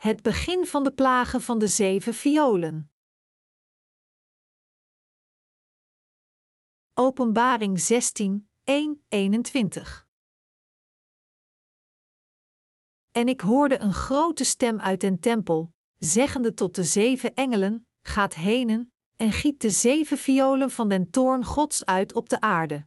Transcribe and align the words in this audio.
het 0.00 0.22
begin 0.22 0.66
van 0.66 0.84
de 0.84 0.92
plagen 0.92 1.40
van 1.40 1.58
de 1.58 1.66
zeven 1.66 2.14
violen. 2.14 2.90
Openbaring 6.94 7.80
16, 7.80 8.50
1, 8.64 9.04
21. 9.08 10.08
En 13.10 13.28
ik 13.28 13.40
hoorde 13.40 13.78
een 13.78 13.92
grote 13.92 14.44
stem 14.44 14.80
uit 14.80 15.00
den 15.00 15.20
tempel, 15.20 15.72
zeggende 15.98 16.54
tot 16.54 16.74
de 16.74 16.84
zeven 16.84 17.34
engelen: 17.34 17.86
Gaat 18.02 18.34
henen, 18.34 18.92
en 19.16 19.32
giet 19.32 19.60
de 19.60 19.70
zeven 19.70 20.18
violen 20.18 20.70
van 20.70 20.88
den 20.88 21.10
toorn 21.10 21.44
Gods 21.44 21.84
uit 21.84 22.14
op 22.14 22.28
de 22.28 22.40
aarde. 22.40 22.86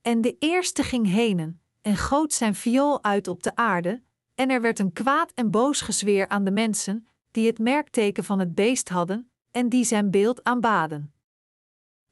En 0.00 0.20
de 0.20 0.36
eerste 0.38 0.82
ging 0.82 1.06
henen, 1.06 1.62
en 1.80 1.96
goot 1.96 2.32
zijn 2.32 2.54
viool 2.54 3.04
uit 3.04 3.28
op 3.28 3.42
de 3.42 3.56
aarde, 3.56 4.02
en 4.34 4.50
er 4.50 4.60
werd 4.60 4.78
een 4.78 4.92
kwaad 4.92 5.32
en 5.34 5.50
boos 5.50 5.80
gezweer 5.80 6.28
aan 6.28 6.44
de 6.44 6.50
mensen, 6.50 7.08
die 7.30 7.46
het 7.46 7.58
merkteken 7.58 8.24
van 8.24 8.38
het 8.38 8.54
beest 8.54 8.88
hadden, 8.88 9.30
en 9.50 9.68
die 9.68 9.84
zijn 9.84 10.10
beeld 10.10 10.44
aanbaden. 10.44 11.14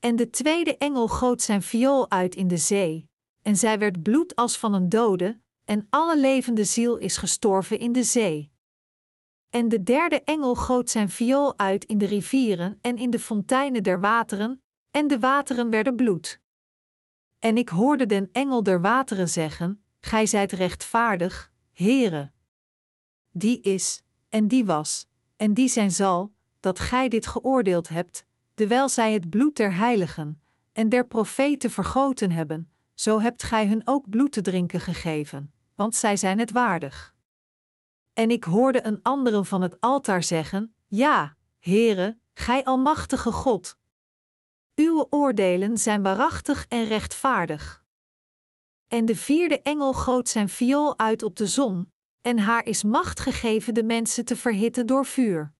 En 0.00 0.16
de 0.16 0.30
tweede 0.30 0.76
engel 0.76 1.08
goot 1.08 1.42
zijn 1.42 1.62
viool 1.62 2.10
uit 2.10 2.34
in 2.34 2.48
de 2.48 2.56
zee, 2.56 3.08
en 3.42 3.56
zij 3.56 3.78
werd 3.78 4.02
bloed 4.02 4.36
als 4.36 4.58
van 4.58 4.74
een 4.74 4.88
dode, 4.88 5.40
en 5.64 5.86
alle 5.90 6.18
levende 6.18 6.64
ziel 6.64 6.96
is 6.96 7.16
gestorven 7.16 7.78
in 7.78 7.92
de 7.92 8.02
zee. 8.02 8.50
En 9.50 9.68
de 9.68 9.82
derde 9.82 10.22
engel 10.22 10.54
goot 10.54 10.90
zijn 10.90 11.08
viool 11.08 11.58
uit 11.58 11.84
in 11.84 11.98
de 11.98 12.06
rivieren 12.06 12.78
en 12.80 12.96
in 12.96 13.10
de 13.10 13.18
fonteinen 13.18 13.82
der 13.82 14.00
wateren, 14.00 14.62
en 14.90 15.06
de 15.06 15.18
wateren 15.18 15.70
werden 15.70 15.96
bloed. 15.96 16.40
En 17.38 17.56
ik 17.56 17.68
hoorde 17.68 18.06
den 18.06 18.28
engel 18.32 18.62
der 18.62 18.80
wateren 18.80 19.28
zeggen: 19.28 19.84
Gij 20.00 20.26
zijt 20.26 20.52
rechtvaardig, 20.52 21.51
Heere. 21.82 22.30
Die 23.30 23.60
is, 23.60 24.02
en 24.28 24.48
die 24.48 24.64
was, 24.64 25.06
en 25.36 25.54
die 25.54 25.68
zijn 25.68 25.90
zal, 25.90 26.32
dat 26.60 26.78
gij 26.78 27.08
dit 27.08 27.26
geoordeeld 27.26 27.88
hebt, 27.88 28.24
terwijl 28.54 28.88
zij 28.88 29.12
het 29.12 29.30
bloed 29.30 29.56
der 29.56 29.74
heiligen 29.74 30.42
en 30.72 30.88
der 30.88 31.06
profeten 31.06 31.70
vergoten 31.70 32.30
hebben, 32.30 32.70
zo 32.94 33.20
hebt 33.20 33.42
gij 33.42 33.66
hun 33.66 33.82
ook 33.84 34.10
bloed 34.10 34.32
te 34.32 34.40
drinken 34.40 34.80
gegeven, 34.80 35.52
want 35.74 35.94
zij 35.94 36.16
zijn 36.16 36.38
het 36.38 36.50
waardig. 36.50 37.14
En 38.12 38.30
ik 38.30 38.44
hoorde 38.44 38.86
een 38.86 39.02
andere 39.02 39.44
van 39.44 39.62
het 39.62 39.80
altaar 39.80 40.22
zeggen: 40.22 40.74
Ja, 40.86 41.36
Heere, 41.58 42.18
gij 42.34 42.64
almachtige 42.64 43.32
God. 43.32 43.76
Uw 44.74 45.06
oordelen 45.10 45.78
zijn 45.78 46.02
waarachtig 46.02 46.66
en 46.68 46.84
rechtvaardig. 46.84 47.81
En 48.92 49.04
de 49.04 49.16
vierde 49.16 49.62
engel 49.62 49.92
goot 49.92 50.28
zijn 50.28 50.48
viool 50.48 50.98
uit 50.98 51.22
op 51.22 51.36
de 51.36 51.46
zon, 51.46 51.92
en 52.22 52.38
haar 52.38 52.64
is 52.66 52.82
macht 52.82 53.20
gegeven 53.20 53.74
de 53.74 53.82
mensen 53.82 54.24
te 54.24 54.36
verhitten 54.36 54.86
door 54.86 55.06
vuur. 55.06 55.52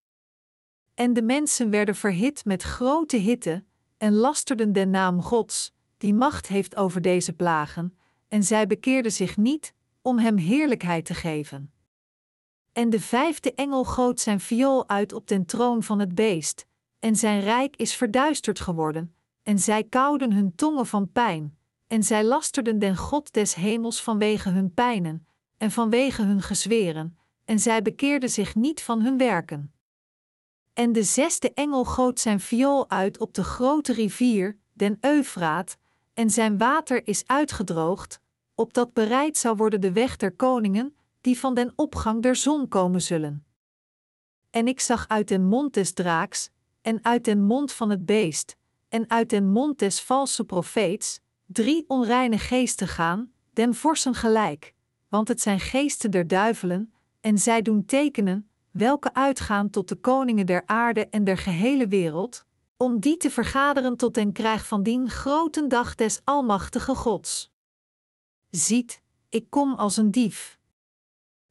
En 0.93 1.13
de 1.13 1.21
mensen 1.21 1.69
werden 1.69 1.95
verhit 1.95 2.45
met 2.45 2.63
grote 2.63 3.17
hitte, 3.17 3.63
en 3.97 4.13
lasterden 4.13 4.73
den 4.73 4.89
naam 4.89 5.21
Gods, 5.21 5.73
die 5.97 6.13
macht 6.13 6.47
heeft 6.47 6.75
over 6.75 7.01
deze 7.01 7.33
plagen, 7.33 7.97
en 8.27 8.43
zij 8.43 8.67
bekeerden 8.67 9.11
zich 9.11 9.37
niet, 9.37 9.73
om 10.01 10.17
hem 10.17 10.37
heerlijkheid 10.37 11.05
te 11.05 11.13
geven. 11.13 11.73
En 12.71 12.89
de 12.89 12.99
vijfde 12.99 13.53
engel 13.53 13.83
goot 13.83 14.19
zijn 14.19 14.39
viool 14.39 14.89
uit 14.89 15.13
op 15.13 15.27
den 15.27 15.45
troon 15.45 15.83
van 15.83 15.99
het 15.99 16.15
beest, 16.15 16.65
en 16.99 17.15
zijn 17.15 17.41
rijk 17.41 17.75
is 17.75 17.95
verduisterd 17.95 18.59
geworden, 18.59 19.15
en 19.43 19.59
zij 19.59 19.83
kauwden 19.83 20.33
hun 20.33 20.55
tongen 20.55 20.85
van 20.85 21.11
pijn, 21.11 21.57
en 21.93 22.03
zij 22.03 22.23
lasterden 22.23 22.79
den 22.79 22.97
God 22.97 23.33
des 23.33 23.55
hemels 23.55 24.01
vanwege 24.01 24.49
hun 24.49 24.73
pijnen, 24.73 25.27
en 25.57 25.71
vanwege 25.71 26.21
hun 26.21 26.41
gezweren, 26.41 27.17
en 27.45 27.59
zij 27.59 27.81
bekeerden 27.81 28.29
zich 28.29 28.55
niet 28.55 28.81
van 28.81 29.01
hun 29.01 29.17
werken. 29.17 29.73
En 30.73 30.91
de 30.91 31.03
zesde 31.03 31.53
engel 31.53 31.85
goot 31.85 32.19
zijn 32.19 32.39
viool 32.39 32.89
uit 32.89 33.17
op 33.17 33.33
de 33.33 33.43
grote 33.43 33.93
rivier, 33.93 34.57
den 34.71 34.97
Eufraat, 35.01 35.77
en 36.13 36.29
zijn 36.29 36.57
water 36.57 37.07
is 37.07 37.23
uitgedroogd, 37.27 38.19
opdat 38.55 38.93
bereid 38.93 39.37
zou 39.37 39.55
worden 39.55 39.81
de 39.81 39.91
weg 39.91 40.17
der 40.17 40.31
koningen, 40.31 40.95
die 41.21 41.39
van 41.39 41.53
den 41.53 41.73
opgang 41.75 42.21
der 42.21 42.35
zon 42.35 42.67
komen 42.67 43.01
zullen. 43.01 43.45
En 44.49 44.67
ik 44.67 44.79
zag 44.79 45.07
uit 45.07 45.27
den 45.27 45.45
mond 45.45 45.73
des 45.73 45.93
draaks, 45.93 46.49
en 46.81 47.03
uit 47.03 47.25
den 47.25 47.43
mond 47.43 47.71
van 47.71 47.89
het 47.89 48.05
beest, 48.05 48.55
en 48.89 49.09
uit 49.09 49.29
den 49.29 49.51
mond 49.51 49.79
des 49.79 50.01
valse 50.01 50.43
profeets, 50.43 51.21
drie 51.45 51.85
onreine 51.87 52.37
geesten 52.37 52.87
gaan, 52.87 53.31
den 53.53 53.75
vorsen 53.75 54.15
gelijk, 54.15 54.73
want 55.07 55.27
het 55.27 55.41
zijn 55.41 55.59
geesten 55.59 56.11
der 56.11 56.27
duivelen, 56.27 56.93
en 57.21 57.37
zij 57.37 57.61
doen 57.61 57.85
tekenen, 57.85 58.49
welke 58.71 59.13
uitgaan 59.13 59.69
tot 59.69 59.89
de 59.89 59.95
koningen 59.95 60.45
der 60.45 60.63
aarde 60.65 61.07
en 61.07 61.23
der 61.23 61.37
gehele 61.37 61.87
wereld, 61.87 62.45
om 62.77 62.99
die 62.99 63.17
te 63.17 63.29
vergaderen 63.29 63.97
tot 63.97 64.13
den 64.13 64.31
krijg 64.31 64.67
van 64.67 64.83
dien 64.83 65.09
groten 65.09 65.69
dag 65.69 65.95
des 65.95 66.21
Almachtige 66.23 66.95
Gods. 66.95 67.51
Ziet, 68.49 69.01
ik 69.29 69.49
kom 69.49 69.73
als 69.73 69.97
een 69.97 70.11
dief. 70.11 70.59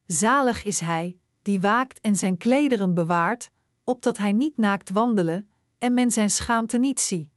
Zalig 0.05 0.63
is 0.63 0.79
hij, 0.79 1.17
die 1.41 1.61
waakt 1.61 1.99
en 1.99 2.15
zijn 2.15 2.37
klederen 2.37 2.93
bewaart, 2.93 3.51
opdat 3.83 4.17
hij 4.17 4.31
niet 4.31 4.57
naakt 4.57 4.89
wandelen, 4.89 5.49
en 5.77 5.93
men 5.93 6.11
zijn 6.11 6.29
schaamte 6.29 6.77
niet 6.77 6.99
zie. 6.99 7.31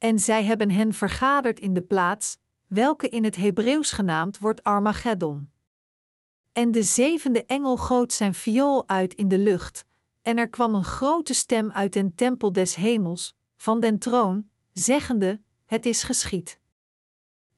En 0.00 0.18
zij 0.18 0.44
hebben 0.44 0.70
hen 0.70 0.92
vergaderd 0.92 1.60
in 1.60 1.74
de 1.74 1.82
plaats, 1.82 2.38
welke 2.66 3.08
in 3.08 3.24
het 3.24 3.36
Hebreeuws 3.36 3.90
genaamd 3.90 4.38
wordt 4.38 4.62
Armageddon. 4.62 5.50
En 6.52 6.70
de 6.70 6.82
zevende 6.82 7.44
engel 7.44 7.76
goot 7.76 8.12
zijn 8.12 8.34
viool 8.34 8.88
uit 8.88 9.14
in 9.14 9.28
de 9.28 9.38
lucht, 9.38 9.84
en 10.22 10.38
er 10.38 10.48
kwam 10.48 10.74
een 10.74 10.84
grote 10.84 11.34
stem 11.34 11.70
uit 11.70 11.92
den 11.92 12.14
tempel 12.14 12.52
des 12.52 12.74
hemels, 12.74 13.36
van 13.56 13.80
den 13.80 13.98
troon, 13.98 14.50
zeggende: 14.72 15.40
Het 15.66 15.86
is 15.86 16.02
geschied. 16.02 16.60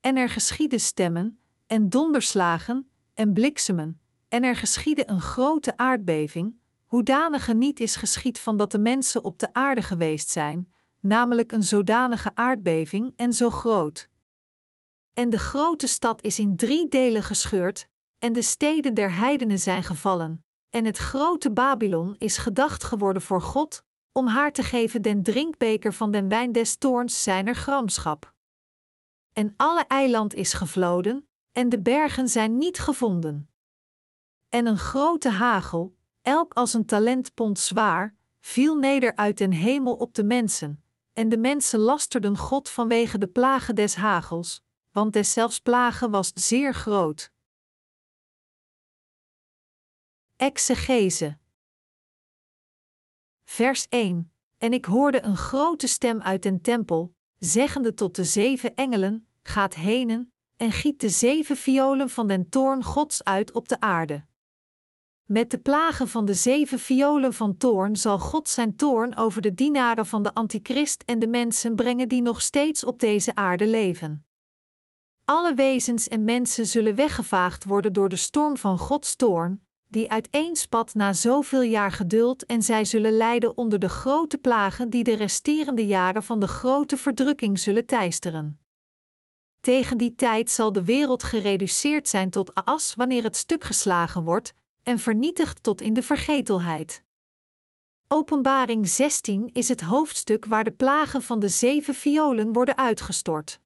En 0.00 0.16
er 0.16 0.28
geschieden 0.28 0.80
stemmen, 0.80 1.40
en 1.66 1.88
donderslagen, 1.88 2.90
en 3.14 3.32
bliksemen, 3.32 4.00
en 4.28 4.42
er 4.42 4.56
geschiedde 4.56 5.10
een 5.10 5.20
grote 5.20 5.76
aardbeving, 5.76 6.54
hoedanige 6.84 7.54
niet 7.54 7.80
is 7.80 7.96
geschied 7.96 8.38
van 8.38 8.56
dat 8.56 8.70
de 8.70 8.78
mensen 8.78 9.24
op 9.24 9.38
de 9.38 9.52
aarde 9.52 9.82
geweest 9.82 10.28
zijn, 10.28 10.71
namelijk 11.02 11.52
een 11.52 11.62
zodanige 11.62 12.30
aardbeving 12.34 13.12
en 13.16 13.32
zo 13.32 13.50
groot. 13.50 14.08
En 15.12 15.30
de 15.30 15.38
grote 15.38 15.86
stad 15.86 16.22
is 16.22 16.38
in 16.38 16.56
drie 16.56 16.88
delen 16.88 17.22
gescheurd, 17.22 17.88
en 18.18 18.32
de 18.32 18.42
steden 18.42 18.94
der 18.94 19.14
heidenen 19.14 19.58
zijn 19.58 19.82
gevallen, 19.82 20.44
en 20.70 20.84
het 20.84 20.98
grote 20.98 21.50
Babylon 21.52 22.14
is 22.18 22.36
gedacht 22.36 22.84
geworden 22.84 23.22
voor 23.22 23.42
God, 23.42 23.84
om 24.12 24.26
haar 24.26 24.52
te 24.52 24.62
geven 24.62 25.02
den 25.02 25.22
drinkbeker 25.22 25.92
van 25.92 26.10
den 26.10 26.28
wijn 26.28 26.52
des 26.52 26.76
toorns 26.76 27.22
zijner 27.22 27.54
gramschap. 27.54 28.34
En 29.32 29.54
alle 29.56 29.84
eiland 29.86 30.34
is 30.34 30.52
gevloden, 30.52 31.28
en 31.52 31.68
de 31.68 31.80
bergen 31.80 32.28
zijn 32.28 32.58
niet 32.58 32.78
gevonden. 32.78 33.50
En 34.48 34.66
een 34.66 34.78
grote 34.78 35.28
hagel, 35.28 35.96
elk 36.22 36.54
als 36.54 36.74
een 36.74 36.86
talentpond 36.86 37.58
zwaar, 37.58 38.16
viel 38.40 38.76
neder 38.76 39.16
uit 39.16 39.38
den 39.38 39.52
hemel 39.52 39.94
op 39.94 40.14
de 40.14 40.24
mensen, 40.24 40.84
en 41.12 41.28
de 41.28 41.38
mensen 41.38 41.78
lasterden 41.78 42.36
God 42.36 42.68
vanwege 42.68 43.18
de 43.18 43.26
plagen 43.26 43.74
des 43.74 43.94
hagels, 43.94 44.62
want 44.90 45.12
deszelfs 45.12 45.60
plagen 45.60 46.10
was 46.10 46.30
zeer 46.34 46.74
groot. 46.74 47.32
Exegese. 50.36 51.38
Vers 53.44 53.88
1. 53.88 54.32
En 54.58 54.72
ik 54.72 54.84
hoorde 54.84 55.22
een 55.22 55.36
grote 55.36 55.86
stem 55.86 56.22
uit 56.22 56.42
den 56.42 56.60
tempel, 56.60 57.14
zeggende 57.38 57.94
tot 57.94 58.16
de 58.16 58.24
zeven 58.24 58.74
engelen: 58.74 59.28
Gaat 59.42 59.74
henen, 59.74 60.32
en 60.56 60.72
giet 60.72 61.00
de 61.00 61.08
zeven 61.08 61.56
violen 61.56 62.10
van 62.10 62.28
den 62.28 62.48
toorn 62.48 62.84
Gods 62.84 63.24
uit 63.24 63.52
op 63.52 63.68
de 63.68 63.80
aarde. 63.80 64.26
Met 65.24 65.50
de 65.50 65.58
plagen 65.58 66.08
van 66.08 66.24
de 66.24 66.34
zeven 66.34 66.78
violen 66.78 67.32
van 67.32 67.56
toorn 67.56 67.96
zal 67.96 68.18
God 68.18 68.48
zijn 68.48 68.76
toorn 68.76 69.16
over 69.16 69.42
de 69.42 69.54
dienaren 69.54 70.06
van 70.06 70.22
de 70.22 70.34
Antichrist 70.34 71.02
en 71.06 71.18
de 71.18 71.28
mensen 71.28 71.74
brengen 71.74 72.08
die 72.08 72.22
nog 72.22 72.42
steeds 72.42 72.84
op 72.84 72.98
deze 73.00 73.34
aarde 73.34 73.66
leven. 73.66 74.26
Alle 75.24 75.54
wezens 75.54 76.08
en 76.08 76.24
mensen 76.24 76.66
zullen 76.66 76.94
weggevaagd 76.94 77.64
worden 77.64 77.92
door 77.92 78.08
de 78.08 78.16
storm 78.16 78.56
van 78.56 78.78
Gods 78.78 79.16
toorn, 79.16 79.66
die 79.88 80.10
uiteenspat 80.10 80.94
na 80.94 81.12
zoveel 81.12 81.62
jaar 81.62 81.92
geduld 81.92 82.46
en 82.46 82.62
zij 82.62 82.84
zullen 82.84 83.12
lijden 83.12 83.56
onder 83.56 83.78
de 83.78 83.88
grote 83.88 84.38
plagen 84.38 84.90
die 84.90 85.04
de 85.04 85.14
resterende 85.14 85.86
jaren 85.86 86.22
van 86.22 86.40
de 86.40 86.48
grote 86.48 86.96
verdrukking 86.96 87.58
zullen 87.58 87.86
teisteren. 87.86 88.60
Tegen 89.60 89.98
die 89.98 90.14
tijd 90.14 90.50
zal 90.50 90.72
de 90.72 90.84
wereld 90.84 91.22
gereduceerd 91.22 92.08
zijn 92.08 92.30
tot 92.30 92.54
as 92.54 92.94
wanneer 92.94 93.22
het 93.22 93.36
stuk 93.36 93.64
geslagen 93.64 94.24
wordt, 94.24 94.54
en 94.82 94.98
vernietigd 94.98 95.62
tot 95.62 95.80
in 95.80 95.94
de 95.94 96.02
vergetelheid. 96.02 97.02
Openbaring 98.08 98.88
16 98.88 99.50
is 99.52 99.68
het 99.68 99.80
hoofdstuk 99.80 100.44
waar 100.44 100.64
de 100.64 100.72
plagen 100.72 101.22
van 101.22 101.40
de 101.40 101.48
zeven 101.48 101.94
violen 101.94 102.52
worden 102.52 102.76
uitgestort. 102.76 103.60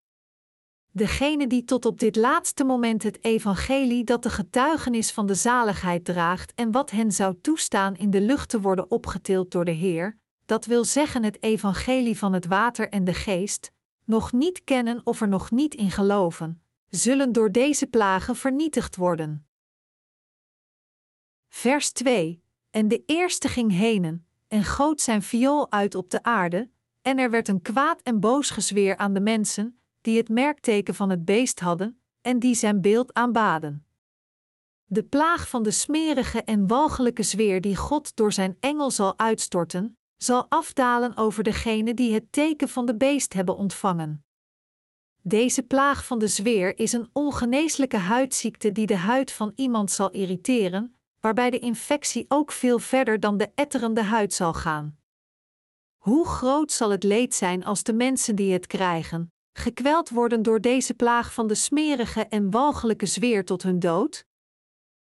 Degene 0.92 1.46
die 1.46 1.64
tot 1.64 1.86
op 1.86 1.98
dit 1.98 2.16
laatste 2.16 2.64
moment 2.64 3.02
het 3.02 3.24
evangelie 3.24 4.04
dat 4.04 4.22
de 4.22 4.30
getuigenis 4.30 5.12
van 5.12 5.26
de 5.26 5.34
zaligheid 5.34 6.04
draagt 6.04 6.54
en 6.54 6.72
wat 6.72 6.90
hen 6.90 7.12
zou 7.12 7.36
toestaan 7.40 7.96
in 7.96 8.10
de 8.10 8.20
lucht 8.20 8.48
te 8.48 8.60
worden 8.60 8.90
opgetild 8.90 9.50
door 9.50 9.64
de 9.64 9.70
Heer, 9.70 10.18
dat 10.46 10.64
wil 10.64 10.84
zeggen 10.84 11.24
het 11.24 11.42
evangelie 11.42 12.18
van 12.18 12.32
het 12.32 12.46
water 12.46 12.88
en 12.88 13.04
de 13.04 13.14
geest, 13.14 13.72
nog 14.04 14.32
niet 14.32 14.64
kennen 14.64 15.00
of 15.04 15.20
er 15.20 15.28
nog 15.28 15.50
niet 15.50 15.74
in 15.74 15.90
geloven, 15.90 16.62
zullen 16.88 17.32
door 17.32 17.52
deze 17.52 17.86
plagen 17.86 18.36
vernietigd 18.36 18.96
worden. 18.96 19.45
Vers 21.56 21.90
2: 21.90 22.42
En 22.70 22.88
de 22.88 23.02
eerste 23.06 23.48
ging 23.48 23.72
henen, 23.72 24.26
en 24.48 24.64
goot 24.64 25.00
zijn 25.00 25.22
viool 25.22 25.72
uit 25.72 25.94
op 25.94 26.10
de 26.10 26.22
aarde, 26.22 26.70
en 27.02 27.18
er 27.18 27.30
werd 27.30 27.48
een 27.48 27.62
kwaad 27.62 28.02
en 28.02 28.20
boos 28.20 28.50
gezweer 28.50 28.96
aan 28.96 29.14
de 29.14 29.20
mensen, 29.20 29.78
die 30.00 30.16
het 30.16 30.28
merkteken 30.28 30.94
van 30.94 31.10
het 31.10 31.24
beest 31.24 31.60
hadden, 31.60 32.00
en 32.20 32.38
die 32.38 32.54
zijn 32.54 32.80
beeld 32.80 33.14
aanbaden. 33.14 33.86
De 34.84 35.02
plaag 35.02 35.48
van 35.48 35.62
de 35.62 35.70
smerige 35.70 36.42
en 36.42 36.66
walgelijke 36.66 37.22
zweer 37.22 37.60
die 37.60 37.76
God 37.76 38.16
door 38.16 38.32
zijn 38.32 38.56
engel 38.60 38.90
zal 38.90 39.18
uitstorten, 39.18 39.98
zal 40.16 40.46
afdalen 40.48 41.16
over 41.16 41.42
degene 41.42 41.94
die 41.94 42.14
het 42.14 42.32
teken 42.32 42.68
van 42.68 42.86
de 42.86 42.96
beest 42.96 43.32
hebben 43.32 43.56
ontvangen. 43.56 44.24
Deze 45.22 45.62
plaag 45.62 46.06
van 46.06 46.18
de 46.18 46.28
zweer 46.28 46.78
is 46.78 46.92
een 46.92 47.08
ongeneeslijke 47.12 47.96
huidziekte 47.96 48.72
die 48.72 48.86
de 48.86 48.96
huid 48.96 49.32
van 49.32 49.52
iemand 49.54 49.90
zal 49.90 50.10
irriteren, 50.10 50.95
waarbij 51.20 51.50
de 51.50 51.58
infectie 51.58 52.24
ook 52.28 52.52
veel 52.52 52.78
verder 52.78 53.20
dan 53.20 53.36
de 53.36 53.50
etterende 53.54 54.02
huid 54.02 54.32
zal 54.32 54.54
gaan. 54.54 54.98
Hoe 55.96 56.26
groot 56.26 56.72
zal 56.72 56.90
het 56.90 57.02
leed 57.02 57.34
zijn 57.34 57.64
als 57.64 57.82
de 57.82 57.92
mensen 57.92 58.36
die 58.36 58.52
het 58.52 58.66
krijgen, 58.66 59.32
gekweld 59.52 60.10
worden 60.10 60.42
door 60.42 60.60
deze 60.60 60.94
plaag 60.94 61.32
van 61.32 61.46
de 61.46 61.54
smerige 61.54 62.26
en 62.26 62.50
walgelijke 62.50 63.06
zweer 63.06 63.44
tot 63.44 63.62
hun 63.62 63.78
dood? 63.78 64.24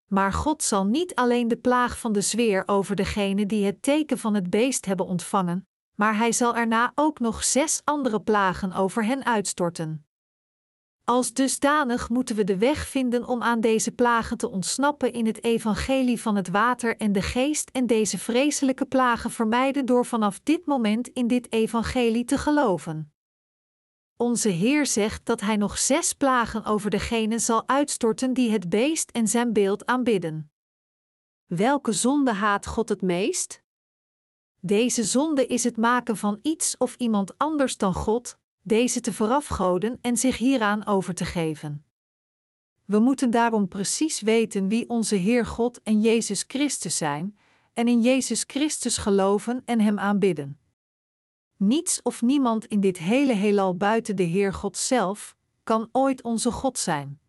Maar 0.06 0.32
God 0.32 0.62
zal 0.62 0.86
niet 0.86 1.14
alleen 1.14 1.48
de 1.48 1.56
plaag 1.56 1.98
van 1.98 2.12
de 2.12 2.20
zweer 2.20 2.62
over 2.66 2.96
degene 2.96 3.46
die 3.46 3.64
het 3.64 3.82
teken 3.82 4.18
van 4.18 4.34
het 4.34 4.50
beest 4.50 4.84
hebben 4.84 5.06
ontvangen, 5.06 5.68
maar 5.94 6.16
hij 6.16 6.32
zal 6.32 6.56
erna 6.56 6.92
ook 6.94 7.18
nog 7.18 7.44
zes 7.44 7.80
andere 7.84 8.20
plagen 8.20 8.72
over 8.72 9.04
hen 9.04 9.24
uitstorten. 9.24 10.09
Als 11.10 11.32
dusdanig 11.32 12.08
moeten 12.08 12.36
we 12.36 12.44
de 12.44 12.58
weg 12.58 12.86
vinden 12.86 13.26
om 13.26 13.42
aan 13.42 13.60
deze 13.60 13.92
plagen 13.92 14.36
te 14.36 14.50
ontsnappen 14.50 15.12
in 15.12 15.26
het 15.26 15.44
evangelie 15.44 16.20
van 16.20 16.36
het 16.36 16.48
water 16.48 16.96
en 16.96 17.12
de 17.12 17.22
geest 17.22 17.70
en 17.70 17.86
deze 17.86 18.18
vreselijke 18.18 18.86
plagen 18.86 19.30
vermijden 19.30 19.86
door 19.86 20.06
vanaf 20.06 20.40
dit 20.40 20.66
moment 20.66 21.08
in 21.08 21.26
dit 21.26 21.52
evangelie 21.52 22.24
te 22.24 22.38
geloven. 22.38 23.12
Onze 24.16 24.48
Heer 24.48 24.86
zegt 24.86 25.26
dat 25.26 25.40
Hij 25.40 25.56
nog 25.56 25.78
zes 25.78 26.12
plagen 26.12 26.64
over 26.64 26.90
degene 26.90 27.38
zal 27.38 27.68
uitstorten 27.68 28.32
die 28.32 28.50
het 28.50 28.68
beest 28.68 29.10
en 29.10 29.28
zijn 29.28 29.52
beeld 29.52 29.86
aanbidden. 29.86 30.52
Welke 31.46 31.92
zonde 31.92 32.32
haat 32.32 32.66
God 32.66 32.88
het 32.88 33.02
meest? 33.02 33.62
Deze 34.60 35.04
zonde 35.04 35.46
is 35.46 35.64
het 35.64 35.76
maken 35.76 36.16
van 36.16 36.38
iets 36.42 36.76
of 36.76 36.94
iemand 36.96 37.38
anders 37.38 37.76
dan 37.76 37.94
God, 37.94 38.38
deze 38.62 39.00
te 39.00 39.12
verafgoden 39.12 39.98
en 40.00 40.16
zich 40.16 40.36
hieraan 40.38 40.86
over 40.86 41.14
te 41.14 41.24
geven. 41.24 41.84
We 42.84 42.98
moeten 42.98 43.30
daarom 43.30 43.68
precies 43.68 44.20
weten 44.20 44.68
wie 44.68 44.88
onze 44.88 45.14
Heer 45.14 45.46
God 45.46 45.82
en 45.82 46.00
Jezus 46.00 46.44
Christus 46.46 46.96
zijn, 46.96 47.38
en 47.74 47.88
in 47.88 48.00
Jezus 48.00 48.44
Christus 48.46 48.96
geloven 48.96 49.62
en 49.64 49.80
Hem 49.80 49.98
aanbidden. 49.98 50.58
Niets 51.56 52.02
of 52.02 52.22
niemand 52.22 52.64
in 52.64 52.80
dit 52.80 52.98
hele 52.98 53.32
heelal 53.32 53.76
buiten 53.76 54.16
de 54.16 54.22
Heer 54.22 54.52
God 54.52 54.76
zelf 54.76 55.36
kan 55.64 55.88
ooit 55.92 56.22
onze 56.22 56.50
God 56.50 56.78
zijn. 56.78 57.20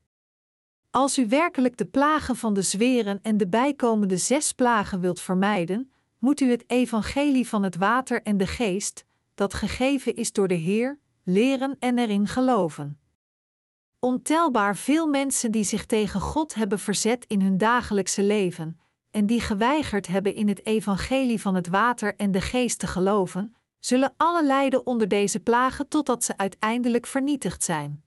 Als 0.92 1.18
u 1.18 1.28
werkelijk 1.28 1.78
de 1.78 1.86
plagen 1.86 2.36
van 2.36 2.54
de 2.54 2.62
zweren 2.62 3.19
en 3.22 3.38
de 3.38 3.48
bijkomende 3.48 4.18
zes 4.18 4.54
plagen 4.54 5.00
wilt 5.00 5.19
vermijden, 5.19 5.92
moet 6.19 6.39
u 6.39 6.50
het 6.50 6.63
evangelie 6.68 7.48
van 7.48 7.63
het 7.63 7.75
water 7.75 8.22
en 8.22 8.38
de 8.38 8.48
geest, 8.48 9.06
dat 9.36 9.54
gegeven 9.54 10.16
is 10.16 10.31
door 10.31 10.48
de 10.48 10.54
Heer, 10.54 11.00
leren 11.23 11.75
en 11.79 11.97
erin 11.97 12.27
geloven. 12.27 13.00
Ontelbaar 14.00 14.77
veel 14.77 15.07
mensen 15.07 15.51
die 15.51 15.63
zich 15.63 15.85
tegen 15.85 16.21
God 16.21 16.53
hebben 16.53 16.79
verzet 16.79 17.25
in 17.25 17.41
hun 17.41 17.57
dagelijkse 17.57 18.23
leven 18.23 18.79
en 19.12 19.25
die 19.25 19.41
geweigerd 19.41 20.07
hebben 20.07 20.33
in 20.35 20.47
het 20.47 20.65
evangelie 20.65 21.41
van 21.41 21.56
het 21.56 21.68
water 21.68 22.15
en 22.15 22.31
de 22.31 22.41
geest 22.41 22.79
te 22.79 22.88
geloven, 22.88 23.56
zullen 23.79 24.13
alle 24.18 24.45
lijden 24.45 24.85
onder 24.85 25.07
deze 25.07 25.39
plagen 25.39 25.88
totdat 25.88 26.23
ze 26.23 26.38
uiteindelijk 26.38 27.06
vernietigd 27.06 27.63
zijn. 27.63 28.03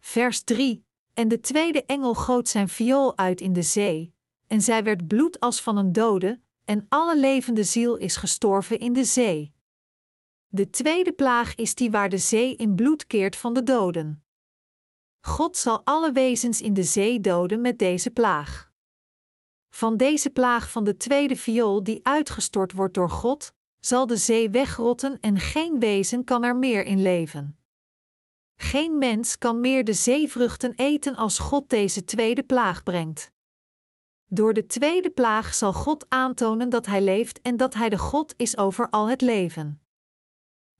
Vers 0.00 0.42
3: 0.42 0.84
En 1.14 1.28
de 1.28 1.40
tweede 1.40 1.84
engel 1.84 2.14
goot 2.14 2.48
zijn 2.48 2.68
viool 2.68 3.16
uit 3.16 3.40
in 3.40 3.52
de 3.52 3.62
zee, 3.62 4.14
en 4.46 4.60
zij 4.60 4.84
werd 4.84 5.06
bloed 5.06 5.40
als 5.40 5.60
van 5.62 5.76
een 5.76 5.92
dode, 5.92 6.40
en 6.64 6.86
alle 6.88 7.18
levende 7.18 7.64
ziel 7.64 7.96
is 7.96 8.16
gestorven 8.16 8.78
in 8.78 8.92
de 8.92 9.04
zee. 9.04 9.51
De 10.54 10.70
tweede 10.70 11.12
plaag 11.12 11.54
is 11.54 11.74
die 11.74 11.90
waar 11.90 12.08
de 12.08 12.18
zee 12.18 12.56
in 12.56 12.74
bloed 12.74 13.06
keert 13.06 13.36
van 13.36 13.54
de 13.54 13.62
doden. 13.62 14.24
God 15.20 15.56
zal 15.56 15.84
alle 15.84 16.12
wezens 16.12 16.60
in 16.60 16.74
de 16.74 16.82
zee 16.82 17.20
doden 17.20 17.60
met 17.60 17.78
deze 17.78 18.10
plaag. 18.10 18.72
Van 19.70 19.96
deze 19.96 20.30
plaag 20.30 20.70
van 20.70 20.84
de 20.84 20.96
tweede 20.96 21.36
viool 21.36 21.82
die 21.82 22.06
uitgestort 22.06 22.72
wordt 22.72 22.94
door 22.94 23.10
God, 23.10 23.54
zal 23.80 24.06
de 24.06 24.16
zee 24.16 24.50
wegrotten 24.50 25.20
en 25.20 25.38
geen 25.38 25.78
wezen 25.78 26.24
kan 26.24 26.44
er 26.44 26.56
meer 26.56 26.84
in 26.84 27.02
leven. 27.02 27.58
Geen 28.56 28.98
mens 28.98 29.38
kan 29.38 29.60
meer 29.60 29.84
de 29.84 29.92
zeevruchten 29.92 30.72
eten 30.76 31.16
als 31.16 31.38
God 31.38 31.68
deze 31.68 32.04
tweede 32.04 32.42
plaag 32.42 32.82
brengt. 32.82 33.30
Door 34.26 34.54
de 34.54 34.66
tweede 34.66 35.10
plaag 35.10 35.54
zal 35.54 35.72
God 35.72 36.06
aantonen 36.08 36.68
dat 36.68 36.86
Hij 36.86 37.02
leeft 37.02 37.40
en 37.40 37.56
dat 37.56 37.74
Hij 37.74 37.88
de 37.88 37.98
God 37.98 38.34
is 38.36 38.56
over 38.56 38.90
al 38.90 39.08
het 39.08 39.20
leven. 39.20 39.81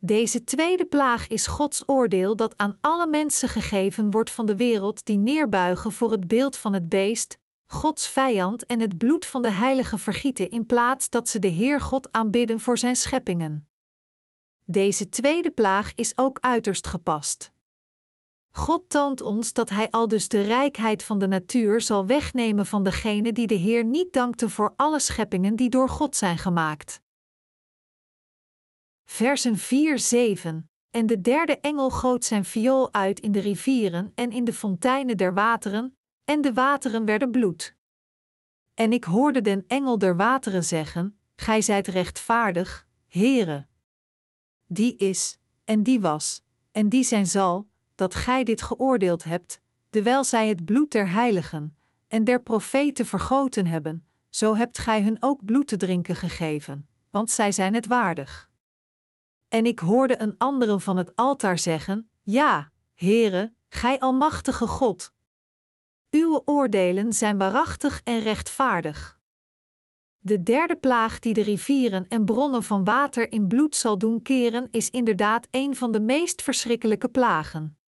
Deze 0.05 0.45
tweede 0.45 0.85
plaag 0.85 1.27
is 1.27 1.47
Gods 1.47 1.83
oordeel 1.87 2.37
dat 2.37 2.57
aan 2.57 2.79
alle 2.81 3.07
mensen 3.07 3.49
gegeven 3.49 4.11
wordt 4.11 4.31
van 4.31 4.47
de 4.47 4.57
wereld 4.57 5.05
die 5.05 5.19
neerbuigen 5.19 5.93
voor 5.93 6.11
het 6.11 6.29
beeld 6.29 6.57
van 6.57 6.73
het 6.73 6.89
beest, 6.89 7.39
Gods 7.67 8.09
vijand 8.09 8.67
en 8.67 8.81
het 8.81 8.99
bloed 8.99 9.27
van 9.27 9.43
de 9.43 9.51
heilige 9.51 9.99
vergieten 9.99 10.51
in 10.51 10.67
plaats 10.67 11.11
dat 11.11 11.29
ze 11.29 11.39
de 11.39 11.49
Heer 11.49 11.81
God 11.81 12.13
aanbidden 12.13 12.61
voor 12.61 12.79
zijn 12.79 12.97
scheppingen. 12.97 13.69
Deze 14.65 15.09
tweede 15.09 15.51
plaag 15.51 15.95
is 15.95 16.13
ook 16.15 16.39
uiterst 16.41 16.87
gepast. 16.87 17.53
God 18.51 18.89
toont 18.89 19.21
ons 19.21 19.53
dat 19.53 19.69
Hij 19.69 19.91
al 19.91 20.09
dus 20.09 20.29
de 20.29 20.43
rijkheid 20.43 21.03
van 21.03 21.19
de 21.19 21.27
natuur 21.27 21.81
zal 21.81 22.07
wegnemen 22.07 22.67
van 22.67 22.83
degene 22.83 23.33
die 23.33 23.47
de 23.47 23.55
Heer 23.55 23.85
niet 23.85 24.13
dankte 24.13 24.49
voor 24.49 24.73
alle 24.77 25.01
scheppingen 25.01 25.57
die 25.57 25.69
door 25.69 25.89
God 25.89 26.17
zijn 26.17 26.39
gemaakt. 26.39 27.01
Versen 29.05 29.59
4-7 29.59 30.71
En 30.91 31.07
de 31.07 31.21
derde 31.21 31.59
engel 31.61 31.91
goot 31.91 32.25
zijn 32.25 32.45
viool 32.45 32.93
uit 32.93 33.21
in 33.21 33.33
de 33.33 33.41
rivieren 33.41 34.13
en 34.15 34.31
in 34.31 34.45
de 34.45 34.53
fonteinen 34.53 35.17
der 35.17 35.35
wateren, 35.35 35.97
en 36.25 36.41
de 36.41 36.53
wateren 36.53 37.05
werden 37.05 37.31
bloed. 37.31 37.77
En 38.75 38.93
ik 38.93 39.05
hoorde 39.05 39.41
den 39.41 39.65
engel 39.67 39.99
der 39.99 40.17
wateren 40.17 40.65
zeggen: 40.65 41.19
Gij 41.37 41.63
zijt 41.63 41.87
rechtvaardig, 41.87 42.87
Heere. 43.09 43.67
Die 44.67 44.97
is, 44.97 45.39
en 45.65 45.83
die 45.83 46.01
was, 46.01 46.43
en 46.71 46.89
die 46.89 47.05
zijn 47.05 47.27
zal, 47.27 47.69
dat 47.95 48.15
gij 48.15 48.45
dit 48.45 48.63
geoordeeld 48.63 49.25
hebt, 49.25 49.61
terwijl 49.91 50.25
zij 50.25 50.49
het 50.49 50.65
bloed 50.65 50.91
der 50.91 51.09
heiligen 51.09 51.77
en 52.09 52.25
der 52.25 52.43
profeten 52.43 53.07
vergoten 53.07 53.67
hebben, 53.67 54.07
zo 54.29 54.57
hebt 54.57 54.79
gij 54.79 55.03
hun 55.03 55.17
ook 55.21 55.45
bloed 55.45 55.67
te 55.67 55.77
drinken 55.77 56.17
gegeven, 56.17 56.89
want 57.11 57.31
zij 57.31 57.53
zijn 57.53 57.75
het 57.75 57.87
waardig. 57.87 58.51
En 59.53 59.67
ik 59.67 59.79
hoorde 59.79 60.21
een 60.21 60.35
andere 60.39 60.81
van 60.81 60.97
het 60.97 61.17
altaar 61.17 61.59
zeggen: 61.59 62.11
Ja, 62.23 62.73
Heere, 62.95 63.55
gij 63.69 64.01
almachtige 64.01 64.67
God, 64.67 65.13
uw 66.11 66.43
oordelen 66.45 67.13
zijn 67.13 67.39
waarachtig 67.39 68.01
en 68.05 68.21
rechtvaardig. 68.21 69.21
De 70.19 70.43
derde 70.43 70.77
plaag 70.77 71.19
die 71.19 71.35
de 71.35 71.43
rivieren 71.43 72.09
en 72.09 72.25
bronnen 72.25 72.63
van 72.63 72.85
water 72.85 73.33
in 73.33 73.49
bloed 73.49 73.77
zal 73.77 73.99
doen 73.99 74.23
keren, 74.23 74.69
is 74.71 74.91
inderdaad 74.91 75.49
een 75.51 75.77
van 75.77 75.93
de 75.93 76.01
meest 76.01 76.43
verschrikkelijke 76.43 77.09
plagen. 77.09 77.79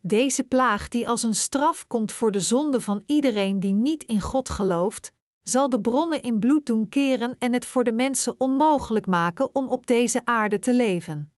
Deze 0.00 0.44
plaag, 0.44 0.88
die 0.88 1.08
als 1.08 1.22
een 1.22 1.34
straf 1.34 1.86
komt 1.86 2.12
voor 2.12 2.30
de 2.30 2.40
zonde 2.40 2.80
van 2.80 3.02
iedereen 3.06 3.60
die 3.60 3.72
niet 3.72 4.02
in 4.02 4.20
God 4.20 4.48
gelooft, 4.48 5.12
zal 5.48 5.68
de 5.68 5.80
bronnen 5.80 6.22
in 6.22 6.38
bloed 6.38 6.66
doen 6.66 6.88
keren 6.88 7.36
en 7.38 7.52
het 7.52 7.66
voor 7.66 7.84
de 7.84 7.92
mensen 7.92 8.34
onmogelijk 8.40 9.06
maken 9.06 9.54
om 9.54 9.68
op 9.68 9.86
deze 9.86 10.24
aarde 10.24 10.58
te 10.58 10.74
leven. 10.74 11.32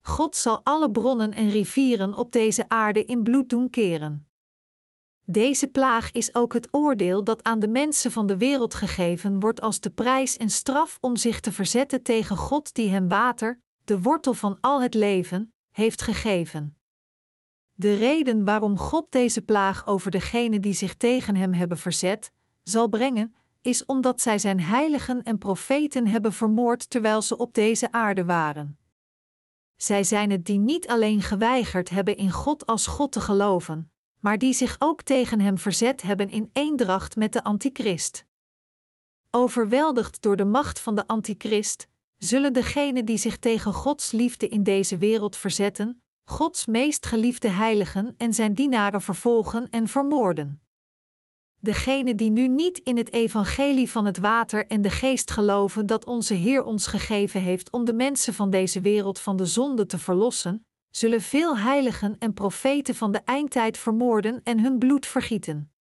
God 0.00 0.36
zal 0.36 0.60
alle 0.64 0.90
bronnen 0.90 1.32
en 1.32 1.50
rivieren 1.50 2.14
op 2.14 2.32
deze 2.32 2.68
aarde 2.68 3.04
in 3.04 3.22
bloed 3.22 3.48
doen 3.48 3.70
keren. 3.70 4.28
Deze 5.24 5.68
plaag 5.68 6.12
is 6.12 6.34
ook 6.34 6.52
het 6.52 6.68
oordeel 6.70 7.24
dat 7.24 7.42
aan 7.42 7.58
de 7.58 7.68
mensen 7.68 8.12
van 8.12 8.26
de 8.26 8.36
wereld 8.36 8.74
gegeven 8.74 9.40
wordt 9.40 9.60
als 9.60 9.80
de 9.80 9.90
prijs 9.90 10.36
en 10.36 10.50
straf 10.50 10.98
om 11.00 11.16
zich 11.16 11.40
te 11.40 11.52
verzetten 11.52 12.02
tegen 12.02 12.36
God 12.36 12.74
die 12.74 12.88
hem 12.88 13.08
water, 13.08 13.60
de 13.84 14.00
wortel 14.00 14.34
van 14.34 14.58
al 14.60 14.82
het 14.82 14.94
leven, 14.94 15.54
heeft 15.70 16.02
gegeven. 16.02 16.78
De 17.72 17.94
reden 17.94 18.44
waarom 18.44 18.78
God 18.78 19.06
deze 19.12 19.42
plaag 19.42 19.86
over 19.86 20.10
degenen 20.10 20.60
die 20.60 20.72
zich 20.72 20.94
tegen 20.94 21.36
hem 21.36 21.52
hebben 21.52 21.78
verzet, 21.78 22.32
zal 22.68 22.88
brengen, 22.88 23.34
is 23.60 23.84
omdat 23.84 24.20
zij 24.20 24.38
zijn 24.38 24.60
heiligen 24.60 25.22
en 25.22 25.38
profeten 25.38 26.06
hebben 26.06 26.32
vermoord 26.32 26.90
terwijl 26.90 27.22
ze 27.22 27.36
op 27.36 27.54
deze 27.54 27.92
aarde 27.92 28.24
waren. 28.24 28.78
Zij 29.76 30.04
zijn 30.04 30.30
het 30.30 30.44
die 30.44 30.58
niet 30.58 30.88
alleen 30.88 31.22
geweigerd 31.22 31.88
hebben 31.90 32.16
in 32.16 32.30
God 32.30 32.66
als 32.66 32.86
God 32.86 33.12
te 33.12 33.20
geloven, 33.20 33.90
maar 34.20 34.38
die 34.38 34.52
zich 34.52 34.76
ook 34.78 35.02
tegen 35.02 35.40
hem 35.40 35.58
verzet 35.58 36.02
hebben 36.02 36.30
in 36.30 36.50
eendracht 36.52 37.16
met 37.16 37.32
de 37.32 37.44
antichrist. 37.44 38.26
Overweldigd 39.30 40.22
door 40.22 40.36
de 40.36 40.44
macht 40.44 40.80
van 40.80 40.94
de 40.94 41.06
antichrist, 41.06 41.88
zullen 42.16 42.52
degenen 42.52 43.04
die 43.04 43.18
zich 43.18 43.38
tegen 43.38 43.72
Gods 43.72 44.10
liefde 44.10 44.48
in 44.48 44.62
deze 44.62 44.98
wereld 44.98 45.36
verzetten, 45.36 46.02
Gods 46.24 46.66
meest 46.66 47.06
geliefde 47.06 47.48
heiligen 47.48 48.14
en 48.16 48.34
zijn 48.34 48.54
dienaren 48.54 49.02
vervolgen 49.02 49.70
en 49.70 49.88
vermoorden. 49.88 50.67
Degenen 51.60 52.16
die 52.16 52.30
nu 52.30 52.48
niet 52.48 52.78
in 52.78 52.96
het 52.96 53.12
evangelie 53.12 53.90
van 53.90 54.04
het 54.04 54.18
water 54.18 54.66
en 54.66 54.82
de 54.82 54.90
geest 54.90 55.30
geloven 55.30 55.86
dat 55.86 56.04
onze 56.04 56.34
Heer 56.34 56.64
ons 56.64 56.86
gegeven 56.86 57.40
heeft 57.40 57.70
om 57.70 57.84
de 57.84 57.92
mensen 57.92 58.34
van 58.34 58.50
deze 58.50 58.80
wereld 58.80 59.18
van 59.18 59.36
de 59.36 59.46
zonde 59.46 59.86
te 59.86 59.98
verlossen, 59.98 60.66
zullen 60.90 61.20
veel 61.20 61.58
heiligen 61.58 62.16
en 62.18 62.34
profeten 62.34 62.94
van 62.94 63.12
de 63.12 63.18
eindtijd 63.18 63.78
vermoorden 63.78 64.40
en 64.44 64.60
hun 64.60 64.78
bloed 64.78 65.06
vergieten. 65.06 65.72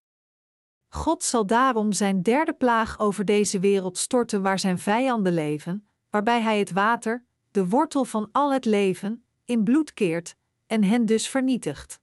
God 0.89 1.23
zal 1.23 1.45
daarom 1.45 1.91
zijn 1.91 2.21
derde 2.21 2.53
plaag 2.53 2.99
over 2.99 3.25
deze 3.25 3.59
wereld 3.59 3.97
storten 3.97 4.41
waar 4.41 4.59
zijn 4.59 4.79
vijanden 4.79 5.33
leven, 5.33 5.89
waarbij 6.09 6.41
hij 6.41 6.59
het 6.59 6.71
water, 6.71 7.25
de 7.51 7.67
wortel 7.67 8.05
van 8.05 8.29
al 8.31 8.53
het 8.53 8.65
leven, 8.65 9.25
in 9.45 9.63
bloed 9.63 9.93
keert 9.93 10.35
en 10.67 10.83
hen 10.83 11.05
dus 11.05 11.27
vernietigt. 11.27 11.99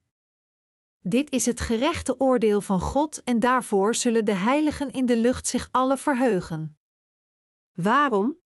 Dit 1.07 1.31
is 1.31 1.45
het 1.45 1.59
gerechte 1.59 2.19
oordeel 2.19 2.61
van 2.61 2.79
God 2.79 3.23
en 3.23 3.39
daarvoor 3.39 3.95
zullen 3.95 4.25
de 4.25 4.33
heiligen 4.33 4.91
in 4.91 5.05
de 5.05 5.17
lucht 5.17 5.47
zich 5.47 5.67
alle 5.71 5.97
verheugen. 5.97 6.77
Waarom? 7.73 8.37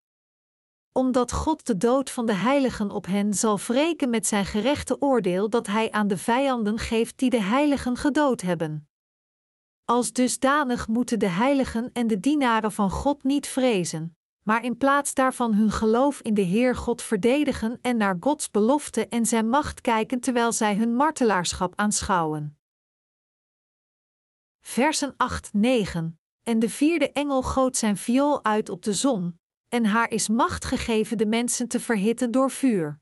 Omdat 0.92 1.32
God 1.32 1.66
de 1.66 1.78
dood 1.78 2.10
van 2.10 2.25
de 2.25 2.34
heiligen 2.34 2.92
op 2.92 3.06
hen 3.06 3.34
zal 3.34 3.58
wreken 3.58 4.10
met 4.10 4.28
zijn 4.28 4.46
gerechte 4.46 5.01
oordeel 5.01 5.50
dat 5.50 5.68
hij 5.68 5.92
aan 5.92 6.08
de 6.08 6.18
vijanden 6.18 6.78
geeft 6.78 7.18
die 7.18 7.30
de 7.30 7.42
heiligen 7.42 7.98
gedood 7.98 8.42
hebben. 8.42 8.89
Als 9.86 10.12
dusdanig 10.12 10.88
moeten 10.88 11.20
de 11.20 11.30
heiligen 11.30 11.92
en 11.94 12.08
de 12.08 12.20
dienaren 12.20 12.72
van 12.72 12.89
God 12.89 13.24
niet 13.24 13.48
vrezen, 13.48 14.18
maar 14.50 14.63
in 14.63 14.77
plaats 14.77 15.13
daarvan 15.13 15.53
hun 15.53 15.72
geloof 15.72 16.22
in 16.22 16.34
de 16.34 16.41
Heer 16.41 16.75
God 16.75 17.01
verdedigen 17.01 17.77
en 17.82 17.98
naar 17.98 18.18
Gods 18.20 18.51
belofte 18.51 19.08
en 19.08 19.25
zijn 19.25 19.50
macht 19.50 19.82
kijken 19.82 20.20
terwijl 20.20 20.51
zij 20.51 20.75
hun 20.75 20.96
martelaarschap 20.96 21.74
aanschouwen. 21.75 22.58
Versen 24.62 25.13
8, 25.18 25.53
9 25.53 26.20
En 26.44 26.60
de 26.60 26.70
vierde 26.70 27.12
engel 27.12 27.41
goot 27.41 27.77
zijn 27.77 27.98
viool 27.98 28.44
uit 28.44 28.70
op 28.70 28.84
de 28.84 28.94
zon, 28.94 29.39
en 29.68 29.86
haar 29.86 30.12
is 30.12 30.27
macht 30.27 30.65
gegeven 30.65 31.18
de 31.18 31.25
mensen 31.25 31.68
te 31.68 31.79
verhitten 31.79 32.32
door 32.32 32.51
vuur. 32.51 33.00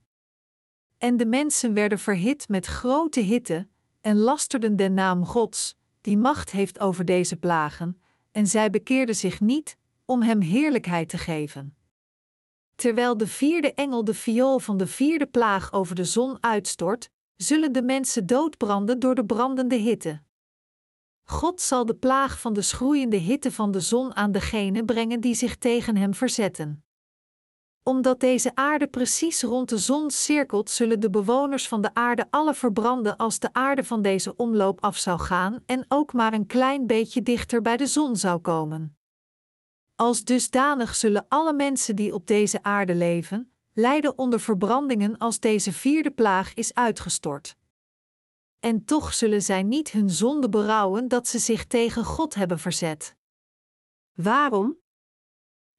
En 0.98 1.18
de 1.18 1.25
mensen 1.25 1.74
werden 1.74 2.00
verhit 2.00 2.50
met 2.50 2.66
grote 2.66 3.20
hitte, 3.20 3.68
en 4.01 4.18
lasterden 4.18 4.75
de 4.75 4.89
naam 4.89 5.25
Gods, 5.25 5.77
die 6.01 6.18
macht 6.18 6.51
heeft 6.51 6.80
over 6.80 7.06
deze 7.06 7.36
plagen, 7.36 8.01
en 8.32 8.48
zij 8.48 8.70
bekeerden 8.70 9.16
zich 9.16 9.39
niet, 9.39 9.77
om 10.10 10.22
hem 10.22 10.42
heerlijkheid 10.42 11.10
te 11.10 11.18
geven. 11.18 11.78
Terwijl 12.76 13.18
de 13.18 13.28
vierde 13.28 13.74
engel 13.74 14.04
de 14.04 14.14
viool 14.14 14.60
van 14.60 14.78
de 14.78 14.88
vierde 14.88 15.26
plaag 15.26 15.74
over 15.74 15.96
de 15.96 16.06
zon 16.06 16.44
uitstort, 16.44 17.10
zullen 17.36 17.72
de 17.72 17.82
mensen 17.82 18.26
doodbranden 18.26 19.00
door 19.00 19.16
de 19.16 19.26
brandende 19.26 19.76
hitte. 19.76 20.22
God 21.24 21.62
zal 21.62 21.86
de 21.86 21.96
plaag 21.96 22.42
van 22.42 22.54
de 22.54 22.62
schroeiende 22.62 23.18
hitte 23.18 23.52
van 23.52 23.72
de 23.72 23.80
zon 23.80 24.16
aan 24.16 24.32
degenen 24.32 24.86
brengen 24.86 25.22
die 25.22 25.36
zich 25.36 25.58
tegen 25.58 25.98
hem 25.98 26.14
verzetten. 26.14 26.86
Omdat 27.84 28.20
deze 28.20 28.52
aarde 28.56 28.88
precies 28.88 29.42
rond 29.42 29.70
de 29.70 29.78
zon 29.78 30.12
cirkelt, 30.12 30.70
zullen 30.70 31.00
de 31.00 31.10
bewoners 31.10 31.68
van 31.68 31.82
de 31.82 31.94
aarde 31.94 32.28
alle 32.30 32.54
verbranden 32.54 33.18
als 33.18 33.40
de 33.40 33.54
aarde 33.54 33.84
van 33.84 34.02
deze 34.02 34.36
omloop 34.36 34.84
af 34.84 34.98
zou 34.98 35.20
gaan 35.20 35.64
en 35.66 35.86
ook 35.88 36.14
maar 36.14 36.34
een 36.34 36.46
klein 36.46 36.88
beetje 36.88 37.22
dichter 37.22 37.62
bij 37.62 37.78
de 37.78 37.88
zon 37.88 38.16
zou 38.16 38.40
komen. 38.40 38.97
Als 40.00 40.24
dusdanig 40.24 40.96
zullen 40.96 41.25
alle 41.27 41.54
mensen 41.54 41.96
die 41.96 42.13
op 42.13 42.27
deze 42.27 42.63
aarde 42.63 42.96
leven, 42.96 43.51
lijden 43.74 44.18
onder 44.18 44.39
verbrandingen 44.39 45.18
als 45.18 45.39
deze 45.39 45.74
vierde 45.74 46.12
plaag 46.12 46.54
is 46.54 46.74
uitgestort. 46.74 47.56
En 48.60 48.86
toch 48.86 49.13
zullen 49.13 49.42
zij 49.42 49.63
niet 49.63 49.92
hun 49.92 50.10
zonde 50.10 50.50
berouwen 50.50 51.08
dat 51.08 51.27
ze 51.27 51.39
zich 51.39 51.66
tegen 51.66 52.04
God 52.04 52.36
hebben 52.36 52.60
verzet. 52.60 53.16
Waarom? 54.13 54.77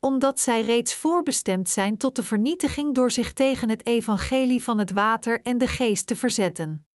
Omdat 0.01 0.41
zij 0.41 0.63
reeds 0.63 0.95
voorbestemd 0.95 1.69
zijn 1.69 1.97
tot 1.97 2.17
de 2.17 2.23
vernietiging 2.23 2.95
door 2.95 3.11
zich 3.11 3.33
tegen 3.33 3.69
het 3.69 3.87
evangelie 3.87 4.63
van 4.63 4.79
het 4.79 4.91
water 4.91 5.43
en 5.43 5.59
de 5.59 5.67
geest 5.67 6.07
te 6.07 6.17
verzetten. 6.17 6.88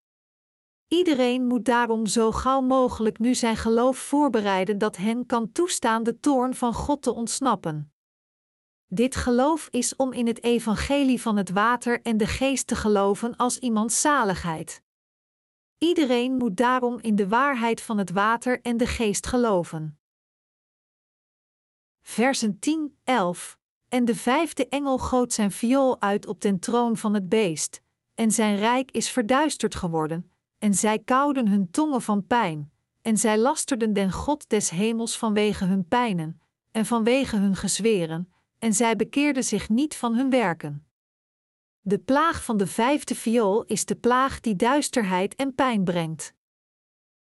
Iedereen 0.93 1.47
moet 1.47 1.65
daarom 1.65 2.05
zo 2.05 2.31
gauw 2.31 2.61
mogelijk 2.61 3.19
nu 3.19 3.35
zijn 3.35 3.57
geloof 3.57 3.97
voorbereiden 3.97 4.77
dat 4.77 4.97
hen 4.97 5.25
kan 5.25 5.51
toestaan 5.51 6.03
de 6.03 6.19
toorn 6.19 6.53
van 6.53 6.73
God 6.73 7.01
te 7.01 7.13
ontsnappen. 7.13 7.93
Dit 8.87 9.15
geloof 9.15 9.67
is 9.71 9.95
om 9.95 10.11
in 10.11 10.27
het 10.27 10.43
evangelie 10.43 11.21
van 11.21 11.37
het 11.37 11.49
water 11.49 12.01
en 12.01 12.17
de 12.17 12.27
geest 12.27 12.67
te 12.67 12.75
geloven 12.75 13.35
als 13.35 13.59
iemands 13.59 14.01
zaligheid. 14.01 14.83
Iedereen 15.77 16.33
moet 16.33 16.57
daarom 16.57 16.99
in 16.99 17.15
de 17.15 17.27
waarheid 17.27 17.81
van 17.81 17.97
het 17.97 18.11
water 18.11 18.61
en 18.61 18.77
de 18.77 18.87
geest 18.87 19.27
geloven. 19.27 19.99
Versen 22.01 22.59
10, 22.59 22.97
11 23.03 23.59
En 23.87 24.05
de 24.05 24.15
vijfde 24.15 24.67
engel 24.67 24.97
goot 24.97 25.33
zijn 25.33 25.51
viool 25.51 26.01
uit 26.01 26.27
op 26.27 26.41
den 26.41 26.59
troon 26.59 26.97
van 26.97 27.13
het 27.13 27.29
beest, 27.29 27.81
en 28.13 28.31
zijn 28.31 28.55
rijk 28.55 28.91
is 28.91 29.09
verduisterd 29.09 29.75
geworden, 29.75 30.32
en 30.63 30.73
zij 30.73 30.99
kouden 30.99 31.47
hun 31.47 31.71
tongen 31.71 32.01
van 32.01 32.27
pijn, 32.27 32.71
en 33.01 33.17
zij 33.17 33.37
lasterden 33.37 33.93
den 33.93 34.11
God 34.11 34.49
des 34.49 34.69
hemels 34.69 35.17
vanwege 35.17 35.65
hun 35.65 35.87
pijnen, 35.87 36.41
en 36.71 36.85
vanwege 36.85 37.35
hun 37.35 37.55
gezweren, 37.55 38.33
en 38.59 38.73
zij 38.73 38.95
bekeerden 38.95 39.43
zich 39.43 39.69
niet 39.69 39.95
van 39.95 40.15
hun 40.15 40.29
werken. 40.29 40.87
De 41.81 41.99
plaag 41.99 42.43
van 42.43 42.57
de 42.57 42.67
vijfde 42.67 43.15
viool 43.15 43.63
is 43.63 43.85
de 43.85 43.95
plaag 43.95 44.39
die 44.39 44.55
duisterheid 44.55 45.35
en 45.35 45.55
pijn 45.55 45.83
brengt. 45.83 46.33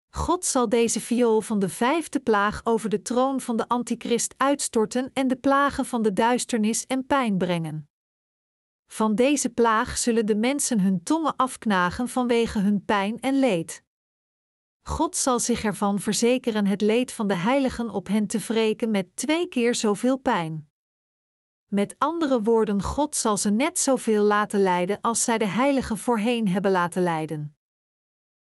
God 0.09 0.44
zal 0.44 0.68
deze 0.68 1.00
viool 1.00 1.40
van 1.40 1.59
de 1.59 1.68
vijfde 1.68 2.20
plaag 2.20 2.61
over 2.64 2.88
de 2.88 3.02
troon 3.02 3.40
van 3.40 3.56
de 3.56 3.68
antichrist 3.68 4.35
uitstorten 4.37 5.11
en 5.12 5.28
de 5.28 5.37
plagen 5.37 5.87
van 5.87 6.02
de 6.02 6.12
duisternis 6.12 6.87
en 6.87 7.06
pijn 7.06 7.38
brengen. 7.38 7.89
Van 8.92 9.14
deze 9.14 9.49
plaag 9.49 9.99
zullen 9.99 10.26
de 10.26 10.35
mensen 10.35 10.80
hun 10.80 11.02
tongen 11.02 11.37
afknagen 11.37 12.09
vanwege 12.09 12.59
hun 12.59 12.85
pijn 12.85 13.20
en 13.20 13.38
leed. 13.38 13.85
God 14.82 15.16
zal 15.16 15.40
zich 15.40 15.64
ervan 15.64 15.99
verzekeren 15.99 16.66
het 16.66 16.80
leed 16.80 17.12
van 17.12 17.28
de 17.28 17.35
heiligen 17.35 17.90
op 17.90 18.06
hen 18.09 18.26
te 18.26 18.38
wreken 18.38 18.90
met 18.90 19.16
twee 19.16 19.49
keer 19.49 19.75
zoveel 19.75 20.16
pijn. 20.16 20.70
Met 21.66 21.94
andere 21.99 22.42
woorden, 22.42 22.82
God 22.82 23.16
zal 23.16 23.37
ze 23.37 23.50
net 23.50 23.78
zoveel 23.78 24.23
laten 24.23 24.62
lijden 24.62 25.00
als 25.00 25.25
zij 25.25 25.38
de 25.38 25.47
heiligen 25.47 25.99
voorheen 25.99 26.49
hebben 26.49 26.70
laten 26.70 27.02
lijden. 27.02 27.56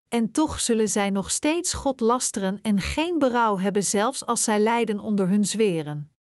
En 0.07 0.31
toch 0.31 0.59
zullen 0.59 0.89
zij 0.89 1.09
nog 1.09 1.31
steeds 1.31 1.73
God 1.73 1.99
lasteren 1.99 2.61
en 2.61 2.81
geen 2.81 3.19
berouw 3.19 3.57
hebben, 3.57 3.83
zelfs 3.83 4.25
als 4.25 4.43
zij 4.43 4.59
lijden 4.59 4.99
onder 4.99 5.27
hun 5.27 5.45
zweren. 5.45 6.14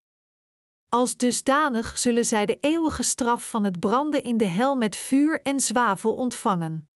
Als 0.95 1.17
dusdanig 1.17 1.99
zullen 1.99 2.25
zij 2.25 2.47
de 2.47 2.59
eeuwige 2.61 3.03
straf 3.03 3.51
van 3.51 3.65
het 3.65 3.81
branden 3.81 4.23
in 4.23 4.37
de 4.37 4.45
hel 4.45 4.77
met 4.77 4.97
vuur 4.97 5.43
en 5.43 5.61
zwavel 5.61 6.15
ontvangen. 6.15 6.89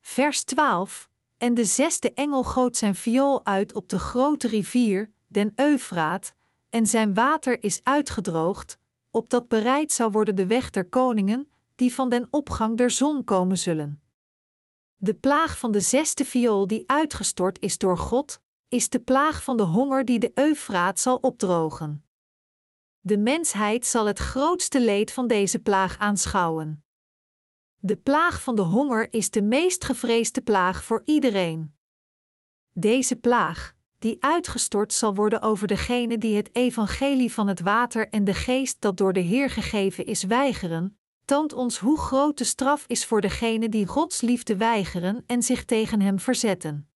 Vers 0.00 0.44
12: 0.44 1.08
En 1.36 1.54
de 1.54 1.64
zesde 1.64 2.12
engel 2.14 2.44
goot 2.44 2.76
zijn 2.76 2.94
viool 2.94 3.44
uit 3.44 3.74
op 3.74 3.88
de 3.88 3.98
grote 3.98 4.48
rivier, 4.48 5.12
den 5.26 5.52
Eufraat, 5.56 6.34
en 6.70 6.86
zijn 6.86 7.14
water 7.14 7.62
is 7.62 7.80
uitgedroogd, 7.82 8.78
opdat 9.10 9.48
bereid 9.48 9.92
zou 9.92 10.10
worden 10.10 10.36
de 10.36 10.46
weg 10.46 10.70
der 10.70 10.88
koningen, 10.88 11.50
die 11.74 11.94
van 11.94 12.08
den 12.08 12.28
opgang 12.30 12.76
der 12.76 12.90
zon 12.90 13.24
komen 13.24 13.58
zullen. 13.58 14.02
De 14.96 15.14
plaag 15.14 15.58
van 15.58 15.72
de 15.72 15.80
zesde 15.80 16.24
viool 16.24 16.66
die 16.66 16.84
uitgestort 16.86 17.60
is 17.60 17.78
door 17.78 17.98
God, 17.98 18.40
is 18.68 18.88
de 18.88 19.00
plaag 19.00 19.42
van 19.42 19.56
de 19.56 19.62
honger 19.62 20.04
die 20.04 20.18
de 20.18 20.30
Eufraat 20.34 21.00
zal 21.00 21.16
opdrogen. 21.16 22.04
De 23.00 23.18
mensheid 23.18 23.86
zal 23.86 24.06
het 24.06 24.18
grootste 24.18 24.80
leed 24.80 25.12
van 25.12 25.26
deze 25.26 25.58
plaag 25.58 25.98
aanschouwen. 25.98 26.84
De 27.76 27.96
plaag 27.96 28.42
van 28.42 28.56
de 28.56 28.62
honger 28.62 29.12
is 29.12 29.30
de 29.30 29.42
meest 29.42 29.84
gevreesde 29.84 30.40
plaag 30.40 30.84
voor 30.84 31.02
iedereen. 31.04 31.74
Deze 32.72 33.16
plaag, 33.16 33.74
die 33.98 34.16
uitgestort 34.20 34.92
zal 34.92 35.14
worden 35.14 35.42
over 35.42 35.66
degene 35.66 36.18
die 36.18 36.36
het 36.36 36.54
evangelie 36.54 37.32
van 37.32 37.46
het 37.46 37.60
water 37.60 38.08
en 38.08 38.24
de 38.24 38.34
geest 38.34 38.80
dat 38.80 38.96
door 38.96 39.12
de 39.12 39.20
Heer 39.20 39.50
gegeven 39.50 40.06
is 40.06 40.22
weigeren, 40.22 40.98
toont 41.24 41.52
ons 41.52 41.78
hoe 41.78 41.98
groot 41.98 42.38
de 42.38 42.44
straf 42.44 42.84
is 42.86 43.06
voor 43.06 43.20
degenen 43.20 43.70
die 43.70 43.86
Gods 43.86 44.20
liefde 44.20 44.56
weigeren 44.56 45.24
en 45.26 45.42
zich 45.42 45.64
tegen 45.64 46.00
Hem 46.00 46.18
verzetten. 46.18 46.88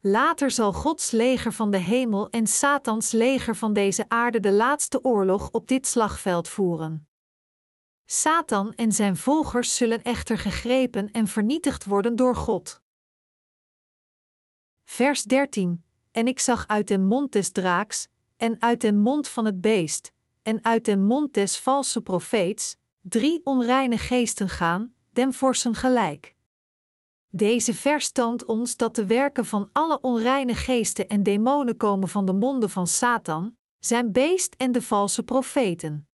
Later 0.00 0.50
zal 0.50 0.72
Gods 0.72 1.10
leger 1.10 1.52
van 1.52 1.70
de 1.70 1.76
hemel 1.76 2.30
en 2.30 2.46
Satans 2.46 3.12
leger 3.12 3.56
van 3.56 3.72
deze 3.72 4.04
aarde 4.08 4.40
de 4.40 4.52
laatste 4.52 5.04
oorlog 5.04 5.50
op 5.50 5.68
dit 5.68 5.86
slagveld 5.86 6.48
voeren. 6.48 7.08
Satan 8.04 8.74
en 8.74 8.92
zijn 8.92 9.16
volgers 9.16 9.76
zullen 9.76 10.02
echter 10.02 10.38
gegrepen 10.38 11.10
en 11.10 11.26
vernietigd 11.26 11.84
worden 11.84 12.16
door 12.16 12.36
God. 12.36 12.82
Vers 14.84 15.22
13: 15.22 15.84
En 16.10 16.26
ik 16.26 16.38
zag 16.38 16.66
uit 16.66 16.88
den 16.88 17.06
mond 17.06 17.32
des 17.32 17.50
draaks, 17.50 18.08
en 18.36 18.62
uit 18.62 18.80
den 18.80 18.98
mond 18.98 19.28
van 19.28 19.44
het 19.44 19.60
beest, 19.60 20.12
en 20.42 20.64
uit 20.64 20.84
den 20.84 21.04
mond 21.04 21.34
des 21.34 21.58
valse 21.58 22.00
profeets, 22.00 22.76
drie 23.00 23.40
onreine 23.44 23.98
geesten 23.98 24.48
gaan, 24.48 24.94
den 25.12 25.32
vorsen 25.32 25.74
gelijk. 25.74 26.36
Deze 27.30 27.74
vers 27.74 28.10
toont 28.10 28.44
ons 28.44 28.76
dat 28.76 28.94
de 28.94 29.06
werken 29.06 29.44
van 29.44 29.68
alle 29.72 30.00
onreine 30.00 30.54
geesten 30.54 31.08
en 31.08 31.22
demonen 31.22 31.76
komen 31.76 32.08
van 32.08 32.26
de 32.26 32.32
monden 32.32 32.70
van 32.70 32.86
Satan, 32.86 33.56
zijn 33.78 34.12
beest 34.12 34.54
en 34.54 34.72
de 34.72 34.82
valse 34.82 35.22
profeten. 35.22 36.08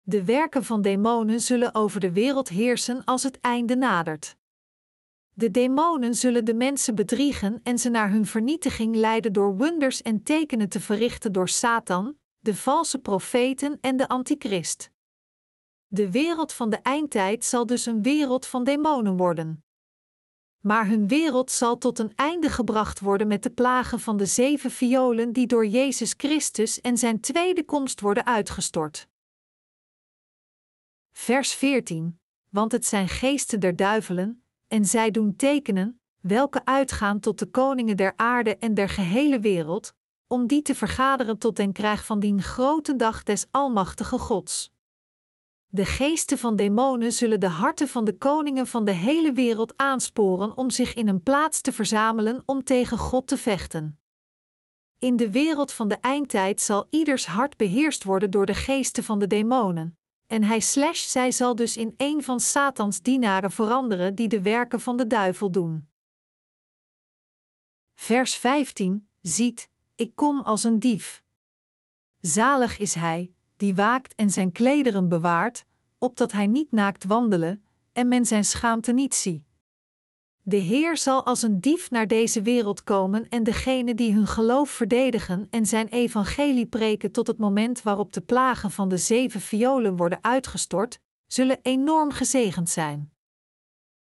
De 0.00 0.24
werken 0.24 0.64
van 0.64 0.82
demonen 0.82 1.40
zullen 1.40 1.74
over 1.74 2.00
de 2.00 2.12
wereld 2.12 2.48
heersen 2.48 3.04
als 3.04 3.22
het 3.22 3.40
einde 3.40 3.76
nadert. 3.76 4.36
De 5.34 5.50
demonen 5.50 6.14
zullen 6.14 6.44
de 6.44 6.54
mensen 6.54 6.94
bedriegen 6.94 7.60
en 7.62 7.78
ze 7.78 7.88
naar 7.88 8.10
hun 8.10 8.26
vernietiging 8.26 8.94
leiden 8.94 9.32
door 9.32 9.56
wonders 9.56 10.02
en 10.02 10.22
tekenen 10.22 10.68
te 10.68 10.80
verrichten 10.80 11.32
door 11.32 11.48
Satan, 11.48 12.16
de 12.38 12.54
valse 12.54 12.98
profeten 12.98 13.78
en 13.80 13.96
de 13.96 14.08
antichrist. 14.08 14.90
De 15.86 16.10
wereld 16.10 16.52
van 16.52 16.70
de 16.70 16.76
eindtijd 16.76 17.44
zal 17.44 17.66
dus 17.66 17.86
een 17.86 18.02
wereld 18.02 18.46
van 18.46 18.64
demonen 18.64 19.16
worden. 19.16 19.62
Maar 20.60 20.86
hun 20.86 21.08
wereld 21.08 21.50
zal 21.50 21.78
tot 21.78 21.98
een 21.98 22.12
einde 22.14 22.50
gebracht 22.50 23.00
worden 23.00 23.26
met 23.26 23.42
de 23.42 23.50
plagen 23.50 24.00
van 24.00 24.16
de 24.16 24.26
zeven 24.26 24.70
violen 24.70 25.32
die 25.32 25.46
door 25.46 25.66
Jezus 25.66 26.14
Christus 26.16 26.80
en 26.80 26.98
zijn 26.98 27.20
tweede 27.20 27.64
komst 27.64 28.00
worden 28.00 28.26
uitgestort. 28.26 29.08
Vers 31.12 31.52
14: 31.52 32.20
Want 32.48 32.72
het 32.72 32.86
zijn 32.86 33.08
geesten 33.08 33.60
der 33.60 33.76
duivelen, 33.76 34.44
en 34.68 34.84
zij 34.84 35.10
doen 35.10 35.36
tekenen, 35.36 36.00
welke 36.20 36.64
uitgaan 36.64 37.20
tot 37.20 37.38
de 37.38 37.46
koningen 37.46 37.96
der 37.96 38.12
aarde 38.16 38.56
en 38.56 38.74
der 38.74 38.88
gehele 38.88 39.40
wereld, 39.40 39.94
om 40.26 40.46
die 40.46 40.62
te 40.62 40.74
vergaderen 40.74 41.38
tot 41.38 41.56
den 41.56 41.72
krijg 41.72 42.04
van 42.04 42.20
dien 42.20 42.42
grote 42.42 42.96
dag 42.96 43.22
des 43.22 43.46
Almachtige 43.50 44.18
Gods. 44.18 44.72
De 45.70 45.84
geesten 45.84 46.38
van 46.38 46.56
demonen 46.56 47.12
zullen 47.12 47.40
de 47.40 47.48
harten 47.48 47.88
van 47.88 48.04
de 48.04 48.16
koningen 48.16 48.66
van 48.66 48.84
de 48.84 48.92
hele 48.92 49.32
wereld 49.32 49.76
aansporen 49.76 50.56
om 50.56 50.70
zich 50.70 50.94
in 50.94 51.08
een 51.08 51.22
plaats 51.22 51.60
te 51.60 51.72
verzamelen 51.72 52.42
om 52.46 52.64
tegen 52.64 52.98
God 52.98 53.26
te 53.26 53.36
vechten. 53.36 54.00
In 54.98 55.16
de 55.16 55.30
wereld 55.30 55.72
van 55.72 55.88
de 55.88 55.94
eindtijd 55.94 56.60
zal 56.60 56.86
ieders 56.90 57.26
hart 57.26 57.56
beheerst 57.56 58.04
worden 58.04 58.30
door 58.30 58.46
de 58.46 58.54
geesten 58.54 59.04
van 59.04 59.18
de 59.18 59.26
demonen, 59.26 59.98
en 60.26 60.42
hij 60.42 60.60
slash 60.60 61.06
zij 61.06 61.32
zal 61.32 61.54
dus 61.54 61.76
in 61.76 61.94
een 61.96 62.22
van 62.22 62.40
Satans 62.40 63.02
dienaren 63.02 63.50
veranderen 63.50 64.14
die 64.14 64.28
de 64.28 64.42
werken 64.42 64.80
van 64.80 64.96
de 64.96 65.06
duivel 65.06 65.50
doen. 65.50 65.88
Vers 67.94 68.34
15: 68.34 69.08
Ziet, 69.20 69.70
ik 69.94 70.14
kom 70.14 70.40
als 70.40 70.64
een 70.64 70.78
dief. 70.78 71.24
Zalig 72.20 72.78
is 72.78 72.94
hij, 72.94 73.32
die 73.58 73.74
waakt 73.74 74.14
en 74.14 74.30
zijn 74.30 74.52
klederen 74.52 75.08
bewaart, 75.08 75.64
opdat 75.98 76.32
hij 76.32 76.46
niet 76.46 76.72
naakt 76.72 77.04
wandelen, 77.04 77.64
en 77.92 78.08
men 78.08 78.26
zijn 78.26 78.44
schaamte 78.44 78.92
niet 78.92 79.14
zie. 79.14 79.46
De 80.42 80.56
Heer 80.56 80.96
zal 80.96 81.24
als 81.24 81.42
een 81.42 81.60
dief 81.60 81.90
naar 81.90 82.06
deze 82.06 82.42
wereld 82.42 82.84
komen 82.84 83.28
en 83.28 83.42
degenen 83.42 83.96
die 83.96 84.12
hun 84.12 84.26
geloof 84.26 84.70
verdedigen 84.70 85.46
en 85.50 85.66
zijn 85.66 85.88
evangelie 85.88 86.66
preken 86.66 87.12
tot 87.12 87.26
het 87.26 87.38
moment 87.38 87.82
waarop 87.82 88.12
de 88.12 88.20
plagen 88.20 88.70
van 88.70 88.88
de 88.88 88.96
zeven 88.96 89.40
violen 89.40 89.96
worden 89.96 90.18
uitgestort, 90.20 91.00
zullen 91.26 91.58
enorm 91.62 92.10
gezegend 92.10 92.70
zijn. 92.70 93.12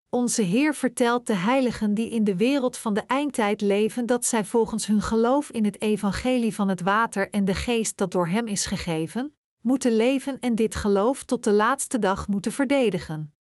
Onze 0.09 0.41
Heer 0.41 0.75
vertelt 0.75 1.27
de 1.27 1.35
heiligen 1.35 1.93
die 1.93 2.09
in 2.09 2.23
de 2.23 2.35
wereld 2.35 2.77
van 2.77 2.93
de 2.93 3.03
eindtijd 3.07 3.61
leven 3.61 4.05
dat 4.05 4.25
zij 4.25 4.45
volgens 4.45 4.87
hun 4.87 5.01
geloof 5.01 5.51
in 5.51 5.65
het 5.65 5.81
evangelie 5.81 6.55
van 6.55 6.67
het 6.67 6.81
water 6.81 7.29
en 7.29 7.45
de 7.45 7.55
geest 7.55 7.97
dat 7.97 8.11
door 8.11 8.27
Hem 8.27 8.47
is 8.47 8.65
gegeven, 8.65 9.35
moeten 9.65 9.95
leven 9.95 10.39
en 10.39 10.55
dit 10.55 10.75
geloof 10.75 11.23
tot 11.23 11.43
de 11.43 11.51
laatste 11.51 11.99
dag 11.99 12.27
moeten 12.27 12.51
verdedigen. 12.51 13.35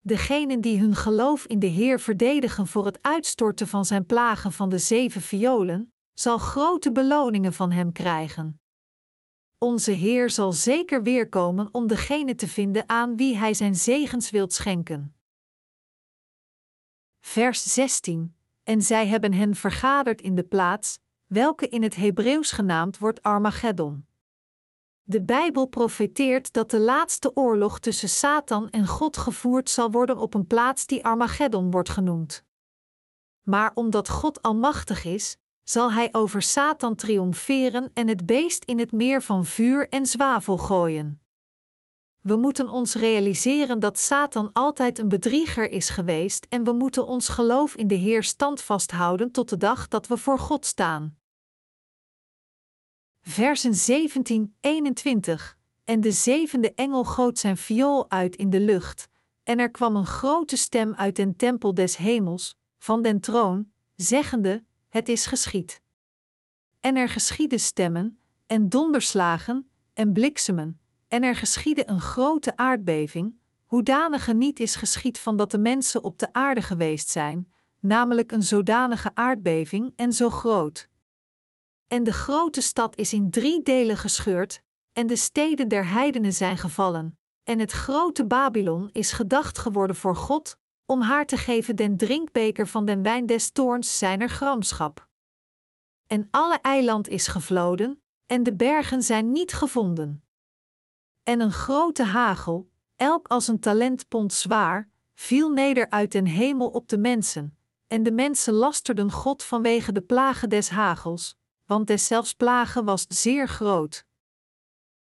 Degenen 0.00 0.60
die 0.60 0.78
hun 0.78 0.94
geloof 0.94 1.46
in 1.46 1.58
de 1.58 1.66
Heer 1.66 2.00
verdedigen 2.00 2.66
voor 2.66 2.84
het 2.84 3.02
uitstorten 3.02 3.68
van 3.68 3.84
zijn 3.84 4.06
plagen 4.06 4.52
van 4.52 4.68
de 4.68 4.78
zeven 4.78 5.20
violen, 5.20 5.92
zal 6.14 6.38
grote 6.38 6.92
beloningen 6.92 7.52
van 7.52 7.70
Hem 7.70 7.92
krijgen. 7.92 8.60
Onze 9.58 9.90
Heer 9.90 10.30
zal 10.30 10.52
zeker 10.52 11.02
weerkomen 11.02 11.68
om 11.72 11.86
degene 11.86 12.34
te 12.34 12.48
vinden 12.48 12.88
aan 12.88 13.16
wie 13.16 13.36
Hij 13.36 13.54
zijn 13.54 13.74
zegens 13.74 14.30
wilt 14.30 14.52
schenken. 14.52 15.16
Vers 17.20 17.72
16: 17.72 18.36
En 18.62 18.82
zij 18.82 19.06
hebben 19.06 19.32
hen 19.32 19.54
vergaderd 19.54 20.20
in 20.20 20.34
de 20.34 20.44
plaats, 20.44 20.98
welke 21.26 21.68
in 21.68 21.82
het 21.82 21.96
Hebreeuws 21.96 22.52
genaamd 22.52 22.98
wordt 22.98 23.22
Armageddon. 23.22 24.05
De 25.08 25.22
Bijbel 25.22 25.66
profeteert 25.66 26.52
dat 26.52 26.70
de 26.70 26.80
laatste 26.80 27.36
oorlog 27.36 27.78
tussen 27.78 28.08
Satan 28.08 28.70
en 28.70 28.86
God 28.86 29.16
gevoerd 29.16 29.70
zal 29.70 29.90
worden 29.90 30.18
op 30.18 30.34
een 30.34 30.46
plaats 30.46 30.86
die 30.86 31.04
Armageddon 31.04 31.70
wordt 31.70 31.88
genoemd. 31.88 32.44
Maar 33.42 33.70
omdat 33.74 34.08
God 34.08 34.42
almachtig 34.42 35.04
is, 35.04 35.36
zal 35.62 35.92
hij 35.92 36.08
over 36.12 36.42
Satan 36.42 36.94
triomferen 36.94 37.90
en 37.94 38.08
het 38.08 38.26
beest 38.26 38.64
in 38.64 38.78
het 38.78 38.92
meer 38.92 39.22
van 39.22 39.44
vuur 39.44 39.88
en 39.88 40.06
zwavel 40.06 40.58
gooien. 40.58 41.20
We 42.20 42.36
moeten 42.36 42.68
ons 42.68 42.94
realiseren 42.94 43.78
dat 43.78 43.98
Satan 43.98 44.52
altijd 44.52 44.98
een 44.98 45.08
bedrieger 45.08 45.70
is 45.70 45.88
geweest 45.88 46.46
en 46.48 46.64
we 46.64 46.72
moeten 46.72 47.06
ons 47.06 47.28
geloof 47.28 47.74
in 47.74 47.88
de 47.88 47.94
Heer 47.94 48.22
standvast 48.22 48.90
houden 48.90 49.30
tot 49.30 49.48
de 49.48 49.56
dag 49.56 49.88
dat 49.88 50.06
we 50.06 50.16
voor 50.16 50.38
God 50.38 50.66
staan 50.66 51.18
versen 53.28 53.74
17, 53.74 54.54
21. 54.60 55.58
En 55.84 56.00
de 56.00 56.10
zevende 56.10 56.74
engel 56.74 57.04
goot 57.04 57.38
zijn 57.38 57.56
viool 57.56 58.10
uit 58.10 58.36
in 58.36 58.50
de 58.50 58.60
lucht, 58.60 59.08
en 59.42 59.58
er 59.58 59.70
kwam 59.70 59.96
een 59.96 60.06
grote 60.06 60.56
stem 60.56 60.94
uit 60.94 61.16
den 61.16 61.36
tempel 61.36 61.74
des 61.74 61.96
hemels, 61.96 62.56
van 62.78 63.02
den 63.02 63.20
troon, 63.20 63.70
zeggende: 63.94 64.64
Het 64.88 65.08
is 65.08 65.26
geschied. 65.26 65.80
En 66.80 66.96
er 66.96 67.08
geschieden 67.08 67.60
stemmen, 67.60 68.18
en 68.46 68.68
donderslagen, 68.68 69.70
en 69.94 70.12
bliksemen, 70.12 70.80
en 71.08 71.22
er 71.22 71.36
geschiedde 71.36 71.88
een 71.88 72.00
grote 72.00 72.56
aardbeving, 72.56 73.38
hoedanige 73.64 74.34
niet 74.34 74.60
is 74.60 74.74
geschied 74.74 75.18
van 75.18 75.36
dat 75.36 75.50
de 75.50 75.58
mensen 75.58 76.04
op 76.04 76.18
de 76.18 76.32
aarde 76.32 76.62
geweest 76.62 77.08
zijn, 77.08 77.52
namelijk 77.80 78.32
een 78.32 78.42
zodanige 78.42 79.10
aardbeving 79.14 79.92
en 79.96 80.12
zo 80.12 80.30
groot. 80.30 80.88
En 81.86 82.04
de 82.04 82.12
grote 82.12 82.60
stad 82.60 82.96
is 82.96 83.12
in 83.12 83.30
drie 83.30 83.62
delen 83.62 83.96
gescheurd, 83.96 84.62
en 84.92 85.06
de 85.06 85.16
steden 85.16 85.68
der 85.68 85.88
heidenen 85.88 86.32
zijn 86.32 86.58
gevallen, 86.58 87.18
en 87.42 87.58
het 87.58 87.72
grote 87.72 88.26
Babylon 88.26 88.88
is 88.92 89.12
gedacht 89.12 89.58
geworden 89.58 89.96
voor 89.96 90.16
God, 90.16 90.58
om 90.86 91.00
haar 91.00 91.26
te 91.26 91.36
geven 91.36 91.76
den 91.76 91.96
drinkbeker 91.96 92.66
van 92.66 92.84
den 92.84 93.02
wijn 93.02 93.26
des 93.26 93.50
toorns 93.50 93.98
zijner 93.98 94.28
gramschap. 94.28 95.08
En 96.06 96.28
alle 96.30 96.58
eiland 96.60 97.08
is 97.08 97.26
gevloden, 97.26 98.02
en 98.26 98.42
de 98.42 98.54
bergen 98.54 99.02
zijn 99.02 99.32
niet 99.32 99.52
gevonden. 99.52 100.24
En 101.22 101.40
een 101.40 101.52
grote 101.52 102.02
hagel, 102.02 102.70
elk 102.96 103.28
als 103.28 103.48
een 103.48 103.60
talentpond 103.60 104.32
zwaar, 104.32 104.90
viel 105.14 105.50
neder 105.50 105.90
uit 105.90 106.12
den 106.12 106.26
hemel 106.26 106.68
op 106.68 106.88
de 106.88 106.98
mensen, 106.98 107.58
en 107.86 108.02
de 108.02 108.12
mensen 108.12 108.52
lasterden 108.52 109.10
God 109.10 109.42
vanwege 109.42 109.92
de 109.92 110.02
plagen 110.02 110.48
des 110.48 110.68
hagels, 110.68 111.36
want 111.66 111.86
deszelfs 111.86 112.34
plagen 112.34 112.84
was 112.84 113.04
zeer 113.08 113.48
groot. 113.48 114.06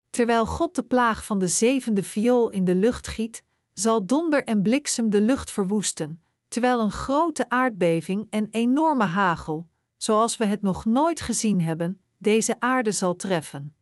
Terwijl 0.09 0.45
God 0.45 0.75
de 0.75 0.83
plaag 0.83 1.25
van 1.25 1.39
de 1.39 1.47
zevende 1.47 2.03
viool 2.03 2.49
in 2.49 2.65
de 2.65 2.75
lucht 2.75 3.07
giet, 3.07 3.43
zal 3.73 4.05
donder 4.05 4.43
en 4.43 4.61
bliksem 4.61 5.09
de 5.09 5.21
lucht 5.21 5.51
verwoesten, 5.51 6.23
terwijl 6.47 6.79
een 6.79 6.91
grote 6.91 7.49
aardbeving 7.49 8.27
en 8.29 8.47
enorme 8.51 9.03
hagel, 9.03 9.67
zoals 9.97 10.37
we 10.37 10.45
het 10.45 10.61
nog 10.61 10.85
nooit 10.85 11.21
gezien 11.21 11.61
hebben, 11.61 12.01
deze 12.17 12.59
aarde 12.59 12.91
zal 12.91 13.15
treffen. 13.15 13.75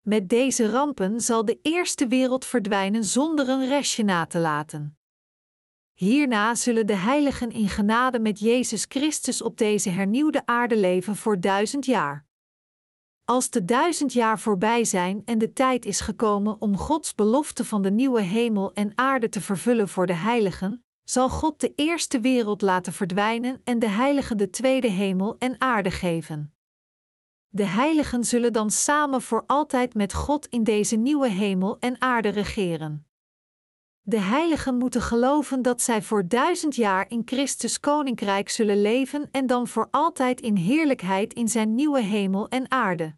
Met 0.00 0.28
deze 0.28 0.70
rampen 0.70 1.20
zal 1.20 1.44
de 1.44 1.58
eerste 1.62 2.06
wereld 2.06 2.44
verdwijnen 2.44 3.04
zonder 3.04 3.48
een 3.48 3.68
restje 3.68 4.04
na 4.04 4.26
te 4.26 4.38
laten. 4.38 4.96
Hierna 5.94 6.54
zullen 6.54 6.86
de 6.86 6.96
heiligen 6.96 7.50
in 7.50 7.68
genade 7.68 8.18
met 8.18 8.38
Jezus 8.38 8.84
Christus 8.88 9.42
op 9.42 9.58
deze 9.58 9.90
hernieuwde 9.90 10.46
aarde 10.46 10.76
leven 10.76 11.16
voor 11.16 11.40
duizend 11.40 11.86
jaar. 11.86 12.26
Als 13.24 13.50
de 13.50 13.64
duizend 13.64 14.12
jaar 14.12 14.38
voorbij 14.38 14.84
zijn 14.84 15.22
en 15.24 15.38
de 15.38 15.52
tijd 15.52 15.84
is 15.84 16.00
gekomen 16.00 16.60
om 16.60 16.76
Gods 16.76 17.14
belofte 17.14 17.64
van 17.64 17.82
de 17.82 17.90
nieuwe 17.90 18.20
hemel 18.20 18.72
en 18.72 18.92
aarde 18.94 19.28
te 19.28 19.40
vervullen 19.40 19.88
voor 19.88 20.06
de 20.06 20.14
heiligen, 20.14 20.84
zal 21.04 21.28
God 21.28 21.60
de 21.60 21.72
eerste 21.74 22.20
wereld 22.20 22.62
laten 22.62 22.92
verdwijnen 22.92 23.60
en 23.64 23.78
de 23.78 23.88
heiligen 23.88 24.36
de 24.36 24.50
tweede 24.50 24.88
hemel 24.88 25.36
en 25.38 25.60
aarde 25.60 25.90
geven. 25.90 26.54
De 27.48 27.64
heiligen 27.64 28.24
zullen 28.24 28.52
dan 28.52 28.70
samen 28.70 29.22
voor 29.22 29.44
altijd 29.46 29.94
met 29.94 30.14
God 30.14 30.46
in 30.46 30.64
deze 30.64 30.96
nieuwe 30.96 31.28
hemel 31.28 31.78
en 31.78 32.00
aarde 32.00 32.28
regeren. 32.28 33.06
De 34.06 34.20
heiligen 34.20 34.76
moeten 34.76 35.02
geloven 35.02 35.62
dat 35.62 35.82
zij 35.82 36.02
voor 36.02 36.28
duizend 36.28 36.74
jaar 36.74 37.10
in 37.10 37.22
Christus 37.24 37.80
koninkrijk 37.80 38.48
zullen 38.48 38.82
leven 38.82 39.28
en 39.30 39.46
dan 39.46 39.68
voor 39.68 39.88
altijd 39.90 40.40
in 40.40 40.56
heerlijkheid 40.56 41.34
in 41.34 41.48
zijn 41.48 41.74
nieuwe 41.74 42.02
hemel 42.02 42.48
en 42.48 42.70
aarde. 42.70 43.16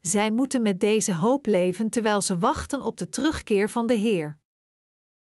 Zij 0.00 0.30
moeten 0.30 0.62
met 0.62 0.80
deze 0.80 1.14
hoop 1.14 1.46
leven 1.46 1.90
terwijl 1.90 2.20
ze 2.20 2.38
wachten 2.38 2.82
op 2.82 2.96
de 2.96 3.08
terugkeer 3.08 3.70
van 3.70 3.86
de 3.86 3.94
Heer. 3.94 4.37